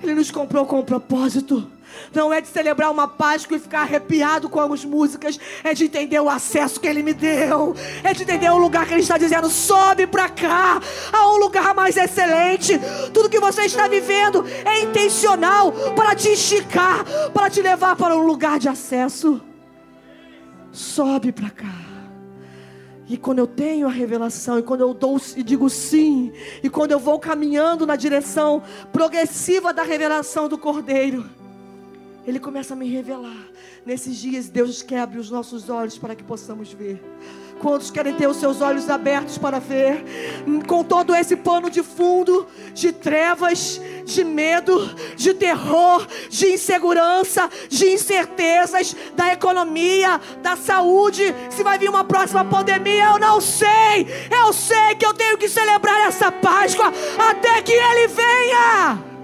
Ele 0.03 0.15
nos 0.15 0.29
comprou 0.29 0.65
com 0.65 0.79
o 0.79 0.83
propósito 0.83 1.74
não 2.13 2.33
é 2.33 2.41
de 2.41 2.47
celebrar 2.47 2.91
uma 2.91 3.07
Páscoa 3.07 3.57
e 3.57 3.59
ficar 3.59 3.81
arrepiado 3.81 4.49
com 4.49 4.59
as 4.73 4.83
músicas, 4.83 5.39
é 5.63 5.73
de 5.73 5.85
entender 5.85 6.19
o 6.19 6.29
acesso 6.29 6.79
que 6.79 6.87
Ele 6.87 7.01
me 7.01 7.13
deu, 7.13 7.75
é 8.03 8.13
de 8.13 8.23
entender 8.23 8.49
o 8.49 8.57
lugar 8.57 8.85
que 8.85 8.93
Ele 8.93 9.01
está 9.01 9.17
dizendo: 9.17 9.49
sobe 9.49 10.07
para 10.07 10.29
cá, 10.29 10.81
a 11.11 11.29
um 11.31 11.37
lugar 11.37 11.73
mais 11.73 11.97
excelente. 11.97 12.79
Tudo 13.13 13.29
que 13.29 13.39
você 13.39 13.63
está 13.63 13.87
vivendo 13.87 14.45
é 14.65 14.81
intencional 14.81 15.71
para 15.95 16.15
te 16.15 16.29
esticar, 16.29 17.03
para 17.33 17.49
te 17.49 17.61
levar 17.61 17.95
para 17.95 18.15
um 18.15 18.25
lugar 18.25 18.59
de 18.59 18.69
acesso. 18.69 19.41
Sobe 20.71 21.31
para 21.31 21.49
cá. 21.49 21.85
E 23.07 23.17
quando 23.17 23.39
eu 23.39 23.47
tenho 23.47 23.87
a 23.87 23.91
revelação, 23.91 24.57
e 24.57 24.63
quando 24.63 24.81
eu 24.81 24.93
dou 24.93 25.21
e 25.35 25.43
digo 25.43 25.69
sim, 25.69 26.33
e 26.63 26.69
quando 26.69 26.91
eu 26.91 26.99
vou 26.99 27.19
caminhando 27.19 27.85
na 27.85 27.95
direção 27.95 28.63
progressiva 28.91 29.71
da 29.71 29.83
revelação 29.83 30.49
do 30.49 30.57
Cordeiro, 30.57 31.29
ele 32.25 32.39
começa 32.39 32.73
a 32.73 32.77
me 32.77 32.89
revelar. 32.89 33.47
Nesses 33.85 34.17
dias, 34.17 34.49
Deus 34.49 34.81
quer 34.81 34.99
abrir 34.99 35.19
os 35.19 35.29
nossos 35.29 35.69
olhos 35.69 35.97
para 35.97 36.15
que 36.15 36.23
possamos 36.23 36.73
ver. 36.73 37.01
Quantos 37.59 37.89
querem 37.89 38.13
ter 38.13 38.27
os 38.27 38.37
seus 38.37 38.61
olhos 38.61 38.89
abertos 38.89 39.37
para 39.37 39.59
ver? 39.59 40.03
Com 40.67 40.83
todo 40.83 41.15
esse 41.15 41.35
pano 41.35 41.69
de 41.69 41.81
fundo, 41.81 42.45
de 42.73 42.91
trevas, 42.91 43.79
de 44.03 44.23
medo, 44.23 44.93
de 45.15 45.33
terror, 45.33 46.05
de 46.29 46.47
insegurança, 46.47 47.49
de 47.69 47.85
incertezas, 47.93 48.95
da 49.15 49.31
economia, 49.31 50.19
da 50.41 50.55
saúde. 50.55 51.33
Se 51.49 51.63
vai 51.63 51.79
vir 51.79 51.89
uma 51.89 52.03
próxima 52.03 52.43
pandemia, 52.43 53.05
eu 53.05 53.19
não 53.19 53.39
sei. 53.39 54.07
Eu 54.29 54.51
sei 54.51 54.95
que 54.95 55.05
eu 55.05 55.13
tenho 55.13 55.37
que 55.37 55.47
celebrar 55.47 56.07
essa 56.07 56.31
Páscoa 56.31 56.91
até 57.17 57.61
que 57.61 57.71
Ele 57.71 58.07
venha. 58.07 59.14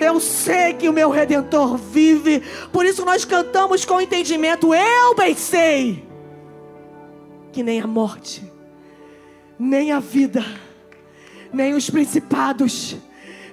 Eu 0.00 0.18
sei 0.18 0.72
que 0.72 0.88
o 0.88 0.92
meu 0.92 1.10
redentor 1.10 1.76
vive, 1.76 2.42
por 2.72 2.86
isso 2.86 3.04
nós 3.04 3.24
cantamos 3.24 3.84
com 3.84 4.00
entendimento. 4.00 4.74
Eu 4.74 5.14
bem 5.14 5.34
sei 5.34 6.04
que 7.52 7.62
nem 7.62 7.80
a 7.80 7.86
morte, 7.86 8.42
nem 9.58 9.92
a 9.92 10.00
vida, 10.00 10.44
nem 11.52 11.74
os 11.74 11.90
principados, 11.90 12.96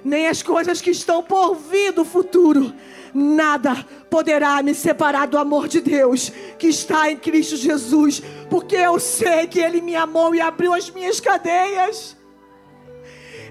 nem 0.04 0.28
as 0.28 0.42
coisas 0.42 0.80
que 0.80 0.90
estão 0.90 1.22
por 1.22 1.54
vir 1.54 1.92
do 1.92 2.04
futuro, 2.04 2.72
nada 3.12 3.84
poderá 4.08 4.62
me 4.62 4.74
separar 4.74 5.26
do 5.26 5.38
amor 5.38 5.68
de 5.68 5.80
Deus 5.80 6.30
que 6.58 6.68
está 6.68 7.10
em 7.10 7.16
Cristo 7.16 7.56
Jesus, 7.56 8.22
porque 8.48 8.76
eu 8.76 8.98
sei 8.98 9.46
que 9.46 9.60
Ele 9.60 9.80
me 9.80 9.96
amou 9.96 10.34
e 10.34 10.40
abriu 10.40 10.72
as 10.72 10.90
minhas 10.90 11.20
cadeias. 11.20 12.17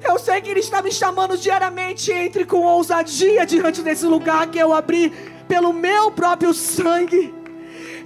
Eu 0.03 0.17
sei 0.19 0.41
que 0.41 0.49
Ele 0.49 0.59
está 0.59 0.81
me 0.81 0.91
chamando 0.91 1.37
diariamente. 1.37 2.11
Entre 2.11 2.45
com 2.45 2.61
ousadia 2.63 3.45
diante 3.45 3.81
desse 3.81 4.05
lugar 4.05 4.49
que 4.49 4.59
eu 4.59 4.73
abri 4.73 5.11
pelo 5.47 5.73
meu 5.73 6.11
próprio 6.11 6.53
sangue. 6.53 7.33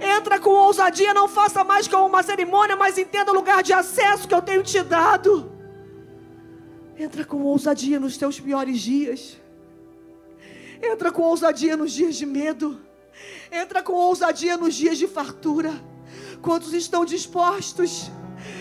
Entra 0.00 0.38
com 0.40 0.50
ousadia, 0.50 1.14
não 1.14 1.28
faça 1.28 1.62
mais 1.62 1.86
como 1.86 2.06
uma 2.06 2.22
cerimônia, 2.22 2.74
mas 2.74 2.98
entenda 2.98 3.30
o 3.30 3.34
lugar 3.34 3.62
de 3.62 3.72
acesso 3.72 4.26
que 4.26 4.34
eu 4.34 4.42
tenho 4.42 4.62
te 4.62 4.82
dado. 4.82 5.52
Entra 6.98 7.24
com 7.24 7.42
ousadia 7.42 8.00
nos 8.00 8.16
teus 8.16 8.40
piores 8.40 8.80
dias. 8.80 9.38
Entra 10.82 11.12
com 11.12 11.22
ousadia 11.22 11.76
nos 11.76 11.92
dias 11.92 12.16
de 12.16 12.26
medo. 12.26 12.80
Entra 13.50 13.82
com 13.82 13.92
ousadia 13.92 14.56
nos 14.56 14.74
dias 14.74 14.98
de 14.98 15.06
fartura. 15.06 15.72
Quantos 16.40 16.72
estão 16.72 17.04
dispostos? 17.04 18.10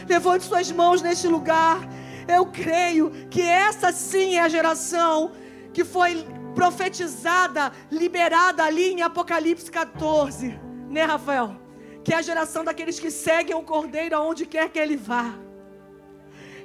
Levante 0.07 0.45
suas 0.45 0.71
mãos 0.71 1.01
neste 1.01 1.27
lugar 1.27 1.79
eu 2.27 2.45
creio 2.45 3.11
que 3.29 3.41
essa 3.41 3.91
sim 3.91 4.35
é 4.35 4.41
a 4.41 4.49
geração 4.49 5.31
que 5.73 5.83
foi 5.83 6.25
profetizada, 6.53 7.71
liberada 7.89 8.63
ali 8.63 8.91
em 8.91 9.01
Apocalipse 9.01 9.71
14, 9.71 10.59
né, 10.89 11.03
Rafael? 11.03 11.55
Que 12.03 12.13
é 12.13 12.17
a 12.17 12.21
geração 12.21 12.63
daqueles 12.63 12.99
que 12.99 13.11
seguem 13.11 13.55
o 13.55 13.63
Cordeiro 13.63 14.15
aonde 14.15 14.45
quer 14.45 14.69
que 14.69 14.79
ele 14.79 14.97
vá. 14.97 15.33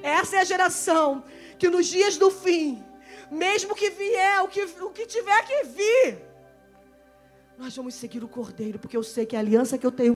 Essa 0.02 0.36
é 0.36 0.40
a 0.40 0.44
geração 0.44 1.24
que 1.58 1.68
nos 1.68 1.86
dias 1.86 2.16
do 2.16 2.30
fim, 2.30 2.82
mesmo 3.30 3.74
que 3.74 3.90
vier 3.90 4.42
o 4.42 4.48
que, 4.48 4.62
o 4.62 4.90
que 4.90 5.06
tiver 5.06 5.44
que 5.44 5.64
vir, 5.64 6.26
nós 7.58 7.74
vamos 7.74 7.94
seguir 7.94 8.22
o 8.22 8.28
Cordeiro, 8.28 8.78
porque 8.78 8.96
eu 8.96 9.02
sei 9.02 9.24
que 9.24 9.34
a 9.34 9.38
aliança 9.38 9.78
que 9.78 9.86
eu 9.86 9.92
tenho 9.92 10.14